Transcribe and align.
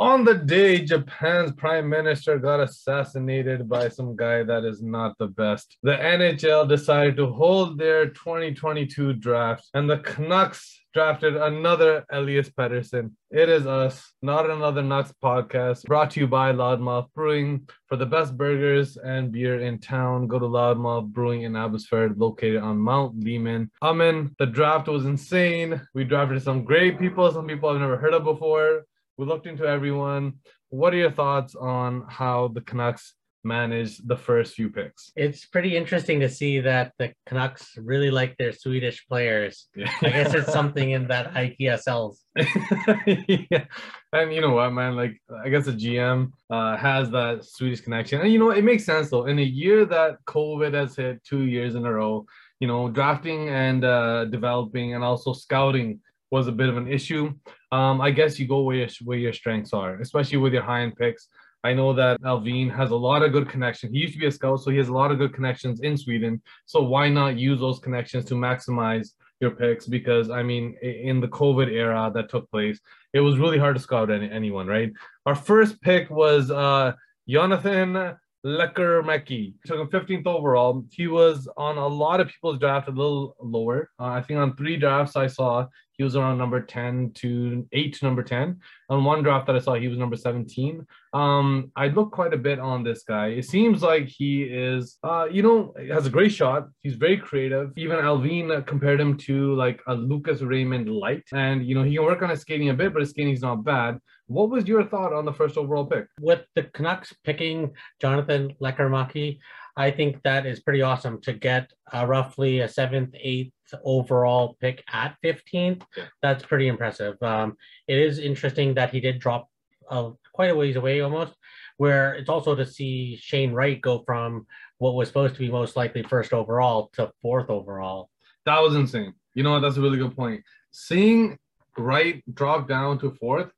On 0.00 0.24
the 0.24 0.34
day 0.34 0.84
Japan's 0.84 1.50
prime 1.50 1.88
minister 1.88 2.38
got 2.38 2.60
assassinated 2.60 3.68
by 3.68 3.88
some 3.88 4.14
guy 4.14 4.44
that 4.44 4.64
is 4.64 4.80
not 4.80 5.18
the 5.18 5.26
best, 5.26 5.76
the 5.82 5.96
NHL 5.96 6.68
decided 6.68 7.16
to 7.16 7.32
hold 7.32 7.78
their 7.78 8.06
2022 8.10 9.14
draft, 9.14 9.68
and 9.74 9.90
the 9.90 9.98
Canucks 9.98 10.80
drafted 10.94 11.36
another 11.36 12.06
Elias 12.12 12.48
Pettersson. 12.48 13.10
It 13.32 13.48
is 13.48 13.66
us, 13.66 14.12
not 14.22 14.48
another 14.48 14.82
Nucks 14.82 15.12
podcast, 15.20 15.84
brought 15.86 16.12
to 16.12 16.20
you 16.20 16.28
by 16.28 16.52
Loudmouth 16.52 17.12
Brewing. 17.12 17.68
For 17.86 17.96
the 17.96 18.06
best 18.06 18.36
burgers 18.36 18.98
and 18.98 19.32
beer 19.32 19.60
in 19.60 19.80
town, 19.80 20.28
go 20.28 20.38
to 20.38 20.46
Loudmouth 20.46 21.08
Brewing 21.08 21.42
in 21.42 21.56
Abbotsford, 21.56 22.18
located 22.18 22.62
on 22.62 22.78
Mount 22.78 23.18
Lehman. 23.24 23.68
Amen. 23.82 24.36
The 24.38 24.46
draft 24.46 24.86
was 24.86 25.06
insane. 25.06 25.80
We 25.92 26.04
drafted 26.04 26.40
some 26.40 26.62
great 26.62 27.00
people, 27.00 27.28
some 27.32 27.48
people 27.48 27.68
I've 27.68 27.80
never 27.80 27.96
heard 27.96 28.14
of 28.14 28.22
before. 28.22 28.84
We 29.18 29.26
looked 29.26 29.48
into 29.48 29.66
everyone. 29.66 30.34
What 30.70 30.94
are 30.94 30.96
your 30.96 31.10
thoughts 31.10 31.56
on 31.56 32.04
how 32.08 32.48
the 32.54 32.60
Canucks 32.60 33.14
managed 33.42 34.06
the 34.06 34.16
first 34.16 34.54
few 34.54 34.70
picks? 34.70 35.10
It's 35.16 35.44
pretty 35.44 35.76
interesting 35.76 36.20
to 36.20 36.28
see 36.28 36.60
that 36.60 36.92
the 37.00 37.12
Canucks 37.26 37.72
really 37.76 38.12
like 38.12 38.36
their 38.36 38.52
Swedish 38.52 39.04
players. 39.08 39.66
Yeah. 39.74 39.90
I 40.02 40.10
guess 40.10 40.34
it's 40.34 40.52
something 40.52 40.92
in 40.92 41.08
that 41.08 41.34
IKEA 41.42 41.80
sells. 41.80 42.24
yeah. 42.36 43.64
And 44.12 44.32
you 44.32 44.40
know 44.40 44.52
what, 44.52 44.70
man? 44.70 44.96
Like, 44.96 45.20
I 45.44 45.50
guess 45.50 45.66
the 45.66 45.72
GM 45.72 46.32
uh, 46.48 46.78
has 46.78 47.10
that 47.10 47.44
Swedish 47.44 47.82
connection. 47.82 48.22
And 48.22 48.32
you 48.32 48.38
know, 48.38 48.50
it 48.50 48.64
makes 48.64 48.86
sense 48.86 49.10
though. 49.10 49.26
In 49.26 49.38
a 49.38 49.42
year 49.42 49.84
that 49.84 50.16
COVID 50.26 50.72
has 50.72 50.96
hit 50.96 51.22
two 51.24 51.42
years 51.42 51.74
in 51.74 51.84
a 51.84 51.92
row, 51.92 52.24
you 52.60 52.68
know, 52.68 52.88
drafting 52.88 53.50
and 53.50 53.84
uh, 53.84 54.24
developing 54.26 54.94
and 54.94 55.04
also 55.04 55.34
scouting 55.34 56.00
was 56.30 56.46
a 56.46 56.52
bit 56.52 56.68
of 56.68 56.76
an 56.76 56.88
issue. 56.88 57.34
Um, 57.70 58.00
I 58.00 58.10
guess 58.10 58.38
you 58.38 58.46
go 58.46 58.62
where 58.62 58.76
your, 58.76 58.88
where 59.04 59.18
your 59.18 59.32
strengths 59.32 59.72
are, 59.72 60.00
especially 60.00 60.38
with 60.38 60.52
your 60.52 60.62
high 60.62 60.82
end 60.82 60.96
picks. 60.96 61.28
I 61.64 61.74
know 61.74 61.92
that 61.94 62.20
Allvin 62.22 62.74
has 62.74 62.90
a 62.92 62.96
lot 62.96 63.22
of 63.22 63.32
good 63.32 63.48
connections. 63.48 63.92
He 63.92 63.98
used 63.98 64.14
to 64.14 64.20
be 64.20 64.26
a 64.26 64.32
scout, 64.32 64.60
so 64.60 64.70
he 64.70 64.78
has 64.78 64.88
a 64.88 64.92
lot 64.92 65.10
of 65.10 65.18
good 65.18 65.34
connections 65.34 65.80
in 65.80 65.96
Sweden. 65.96 66.40
So 66.66 66.82
why 66.82 67.08
not 67.08 67.36
use 67.36 67.58
those 67.58 67.80
connections 67.80 68.24
to 68.26 68.34
maximize 68.34 69.10
your 69.40 69.50
picks? 69.50 69.86
Because 69.86 70.30
I 70.30 70.42
mean, 70.42 70.76
in 70.82 71.20
the 71.20 71.28
COVID 71.28 71.68
era 71.70 72.10
that 72.14 72.30
took 72.30 72.48
place, 72.50 72.78
it 73.12 73.20
was 73.20 73.38
really 73.38 73.58
hard 73.58 73.76
to 73.76 73.82
scout 73.82 74.10
any, 74.10 74.30
anyone, 74.30 74.68
right? 74.68 74.92
Our 75.26 75.34
first 75.34 75.80
pick 75.80 76.08
was 76.10 76.50
uh, 76.50 76.92
Jonathan 77.28 78.16
Lekkerimäki. 78.46 79.54
Took 79.66 79.80
him 79.80 79.88
15th 79.88 80.26
overall. 80.26 80.84
He 80.92 81.08
was 81.08 81.48
on 81.56 81.76
a 81.76 81.86
lot 81.86 82.20
of 82.20 82.28
people's 82.28 82.58
draft 82.58 82.88
a 82.88 82.92
little 82.92 83.36
lower. 83.40 83.90
Uh, 83.98 84.04
I 84.04 84.22
think 84.22 84.38
on 84.38 84.56
three 84.56 84.76
drafts 84.76 85.16
I 85.16 85.26
saw 85.26 85.66
he 85.98 86.04
was 86.04 86.14
around 86.14 86.38
number 86.38 86.60
10 86.62 87.10
to 87.16 87.66
8 87.72 87.94
to 87.94 88.04
number 88.04 88.22
10. 88.22 88.60
On 88.88 89.04
one 89.04 89.24
draft 89.24 89.48
that 89.48 89.56
I 89.56 89.58
saw, 89.58 89.74
he 89.74 89.88
was 89.88 89.98
number 89.98 90.14
17. 90.14 90.86
Um, 91.12 91.72
I 91.74 91.88
looked 91.88 92.12
quite 92.12 92.32
a 92.32 92.38
bit 92.38 92.60
on 92.60 92.84
this 92.84 93.02
guy. 93.02 93.28
It 93.28 93.46
seems 93.46 93.82
like 93.82 94.06
he 94.06 94.44
is, 94.44 94.96
uh, 95.02 95.26
you 95.30 95.42
know, 95.42 95.74
has 95.90 96.06
a 96.06 96.10
great 96.10 96.32
shot. 96.32 96.68
He's 96.82 96.94
very 96.94 97.16
creative. 97.16 97.72
Even 97.76 97.98
Allvin 97.98 98.64
compared 98.64 99.00
him 99.00 99.16
to 99.18 99.54
like 99.56 99.82
a 99.88 99.94
Lucas 99.94 100.40
Raymond 100.40 100.88
light. 100.88 101.24
And, 101.32 101.66
you 101.66 101.74
know, 101.74 101.82
he 101.82 101.96
can 101.96 102.04
work 102.04 102.22
on 102.22 102.30
his 102.30 102.42
skating 102.42 102.68
a 102.68 102.74
bit, 102.74 102.92
but 102.92 103.00
his 103.00 103.10
skating 103.10 103.34
is 103.34 103.42
not 103.42 103.64
bad. 103.64 103.98
What 104.28 104.50
was 104.50 104.68
your 104.68 104.84
thought 104.84 105.12
on 105.12 105.24
the 105.24 105.32
first 105.32 105.56
overall 105.56 105.86
pick? 105.86 106.06
With 106.20 106.44
the 106.54 106.62
Canucks 106.62 107.12
picking 107.24 107.72
Jonathan 108.00 108.54
Lekkerimäki, 108.62 109.40
I 109.76 109.90
think 109.90 110.22
that 110.22 110.46
is 110.46 110.60
pretty 110.60 110.82
awesome 110.82 111.20
to 111.22 111.32
get 111.32 111.72
uh, 111.92 112.06
roughly 112.06 112.60
a 112.60 112.68
seventh, 112.68 113.14
eighth 113.18 113.52
overall 113.84 114.56
pick 114.60 114.82
at 114.92 115.16
15th. 115.24 115.82
That's 116.22 116.44
pretty 116.44 116.68
impressive. 116.68 117.20
Um, 117.22 117.56
it 117.86 117.98
is 117.98 118.18
interesting 118.18 118.74
that 118.74 118.90
he 118.90 119.00
did 119.00 119.18
drop 119.18 119.48
uh, 119.90 120.10
quite 120.32 120.50
a 120.50 120.54
ways 120.54 120.76
away 120.76 121.00
almost, 121.00 121.34
where 121.76 122.14
it's 122.14 122.28
also 122.28 122.54
to 122.54 122.66
see 122.66 123.16
Shane 123.16 123.52
Wright 123.52 123.80
go 123.80 124.02
from 124.06 124.46
what 124.78 124.94
was 124.94 125.08
supposed 125.08 125.34
to 125.34 125.40
be 125.40 125.50
most 125.50 125.76
likely 125.76 126.02
first 126.02 126.32
overall 126.32 126.90
to 126.94 127.10
fourth 127.22 127.50
overall. 127.50 128.10
That 128.46 128.60
was 128.60 128.74
insane. 128.74 129.14
You 129.34 129.42
know 129.42 129.52
what? 129.52 129.60
That's 129.60 129.76
a 129.76 129.80
really 129.80 129.98
good 129.98 130.16
point. 130.16 130.42
Seeing 130.70 131.38
Wright 131.76 132.22
drop 132.34 132.68
down 132.68 132.98
to 133.00 133.10
fourth, 133.12 133.50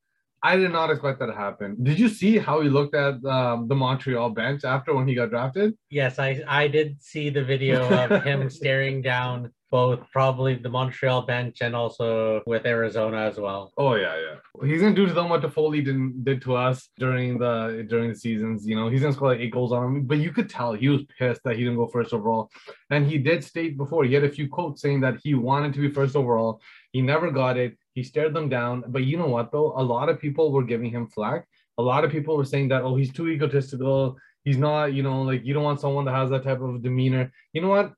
I 0.42 0.56
did 0.56 0.72
not 0.72 0.90
expect 0.90 1.18
that 1.18 1.26
to 1.26 1.34
happen. 1.34 1.76
Did 1.82 1.98
you 1.98 2.08
see 2.08 2.38
how 2.38 2.62
he 2.62 2.68
looked 2.70 2.94
at 2.94 3.22
um, 3.26 3.68
the 3.68 3.74
Montreal 3.74 4.30
bench 4.30 4.64
after 4.64 4.94
when 4.94 5.06
he 5.06 5.14
got 5.14 5.30
drafted? 5.30 5.74
Yes, 5.90 6.18
I 6.18 6.42
I 6.48 6.68
did 6.68 7.02
see 7.02 7.28
the 7.28 7.44
video 7.44 7.86
of 7.88 8.24
him 8.24 8.48
staring 8.60 9.02
down 9.02 9.52
both 9.70 10.00
probably 10.10 10.56
the 10.56 10.68
Montreal 10.68 11.22
bench 11.22 11.58
and 11.60 11.76
also 11.76 12.42
with 12.46 12.66
Arizona 12.66 13.18
as 13.18 13.38
well. 13.38 13.72
Oh 13.78 13.94
yeah, 13.94 14.16
yeah. 14.16 14.66
He's 14.66 14.82
gonna 14.82 14.94
do 14.94 15.06
to 15.06 15.12
them 15.12 15.28
what 15.28 15.42
Toffoli 15.42 15.84
didn't 15.84 16.24
did 16.24 16.42
to 16.42 16.56
us 16.56 16.88
during 16.98 17.38
the 17.38 17.86
during 17.88 18.10
the 18.10 18.16
seasons. 18.16 18.66
You 18.66 18.74
know, 18.74 18.88
he's 18.88 19.02
gonna 19.02 19.12
score 19.12 19.28
like 19.28 19.40
eight 19.40 19.52
goals 19.52 19.72
on 19.72 19.84
him. 19.84 20.02
But 20.02 20.18
you 20.18 20.32
could 20.32 20.50
tell 20.50 20.72
he 20.72 20.88
was 20.88 21.02
pissed 21.18 21.42
that 21.44 21.56
he 21.56 21.62
didn't 21.62 21.76
go 21.76 21.86
first 21.86 22.12
overall. 22.12 22.50
And 22.90 23.06
he 23.06 23.18
did 23.18 23.44
state 23.44 23.76
before 23.76 24.04
he 24.04 24.12
had 24.12 24.24
a 24.24 24.28
few 24.28 24.48
quotes 24.48 24.82
saying 24.82 25.00
that 25.02 25.18
he 25.22 25.34
wanted 25.34 25.72
to 25.74 25.80
be 25.80 25.90
first 25.90 26.16
overall. 26.16 26.60
He 26.92 27.00
never 27.00 27.30
got 27.30 27.56
it. 27.56 27.76
He 27.94 28.02
stared 28.02 28.34
them 28.34 28.48
down. 28.48 28.84
But 28.88 29.04
you 29.04 29.16
know 29.16 29.28
what 29.28 29.52
though? 29.52 29.72
A 29.76 29.82
lot 29.82 30.08
of 30.08 30.18
people 30.18 30.50
were 30.50 30.64
giving 30.64 30.90
him 30.90 31.06
flack. 31.06 31.46
A 31.78 31.82
lot 31.82 32.04
of 32.04 32.10
people 32.10 32.36
were 32.36 32.44
saying 32.44 32.68
that, 32.68 32.82
oh, 32.82 32.96
he's 32.96 33.12
too 33.12 33.28
egotistical. 33.28 34.16
He's 34.44 34.58
not, 34.58 34.92
you 34.92 35.02
know, 35.02 35.22
like 35.22 35.44
you 35.44 35.54
don't 35.54 35.62
want 35.62 35.80
someone 35.80 36.04
that 36.06 36.14
has 36.14 36.30
that 36.30 36.42
type 36.42 36.60
of 36.60 36.82
demeanor. 36.82 37.32
You 37.52 37.62
know 37.62 37.68
what? 37.68 37.92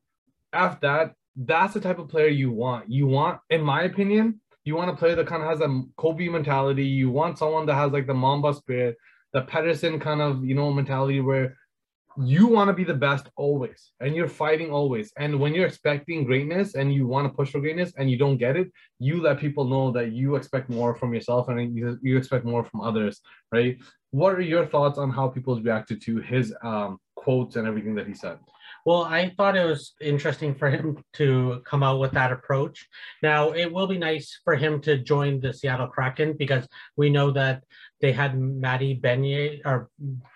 After 0.52 0.86
that, 0.86 1.14
that's 1.36 1.74
the 1.74 1.80
type 1.80 1.98
of 1.98 2.08
player 2.08 2.28
you 2.28 2.52
want. 2.52 2.90
You 2.90 3.06
want, 3.06 3.40
in 3.50 3.62
my 3.62 3.82
opinion, 3.82 4.40
you 4.64 4.76
want 4.76 4.90
a 4.90 4.96
player 4.96 5.14
that 5.16 5.26
kind 5.26 5.42
of 5.42 5.48
has 5.48 5.60
a 5.60 5.82
Kobe 5.96 6.28
mentality. 6.28 6.84
You 6.84 7.10
want 7.10 7.38
someone 7.38 7.66
that 7.66 7.74
has 7.74 7.92
like 7.92 8.06
the 8.06 8.14
Mamba 8.14 8.54
spirit, 8.54 8.96
the 9.32 9.42
Pettersson 9.42 10.00
kind 10.00 10.20
of, 10.20 10.44
you 10.44 10.54
know, 10.54 10.72
mentality 10.72 11.20
where 11.20 11.56
you 12.18 12.46
want 12.46 12.68
to 12.68 12.74
be 12.74 12.84
the 12.84 12.94
best 12.94 13.28
always 13.36 13.92
and 14.00 14.14
you're 14.14 14.28
fighting 14.28 14.70
always. 14.70 15.12
And 15.18 15.40
when 15.40 15.54
you're 15.54 15.66
expecting 15.66 16.24
greatness 16.24 16.74
and 16.74 16.92
you 16.92 17.06
want 17.06 17.26
to 17.26 17.34
push 17.34 17.50
for 17.50 17.60
greatness 17.60 17.92
and 17.96 18.10
you 18.10 18.18
don't 18.18 18.36
get 18.36 18.56
it, 18.56 18.70
you 18.98 19.22
let 19.22 19.38
people 19.38 19.64
know 19.64 19.90
that 19.92 20.12
you 20.12 20.36
expect 20.36 20.68
more 20.68 20.94
from 20.94 21.14
yourself 21.14 21.48
and 21.48 21.74
you, 21.74 21.98
you 22.02 22.16
expect 22.16 22.44
more 22.44 22.64
from 22.64 22.82
others, 22.82 23.20
right? 23.50 23.78
What 24.10 24.34
are 24.34 24.42
your 24.42 24.66
thoughts 24.66 24.98
on 24.98 25.10
how 25.10 25.28
people 25.28 25.60
reacted 25.60 26.02
to 26.02 26.18
his 26.18 26.54
um, 26.62 26.98
quotes 27.16 27.56
and 27.56 27.66
everything 27.66 27.94
that 27.94 28.06
he 28.06 28.14
said? 28.14 28.38
Well, 28.84 29.04
I 29.04 29.32
thought 29.36 29.56
it 29.56 29.64
was 29.64 29.94
interesting 30.00 30.56
for 30.56 30.68
him 30.68 31.04
to 31.14 31.62
come 31.64 31.84
out 31.84 32.00
with 32.00 32.12
that 32.12 32.32
approach. 32.32 32.88
Now, 33.22 33.52
it 33.52 33.72
will 33.72 33.86
be 33.86 33.98
nice 33.98 34.40
for 34.44 34.56
him 34.56 34.80
to 34.82 34.98
join 34.98 35.40
the 35.40 35.52
Seattle 35.52 35.86
Kraken 35.86 36.34
because 36.36 36.66
we 36.96 37.08
know 37.08 37.30
that 37.30 37.62
they 38.00 38.10
had 38.10 38.36
Matty 38.36 38.94
Bernier 38.94 39.60
or 39.64 39.88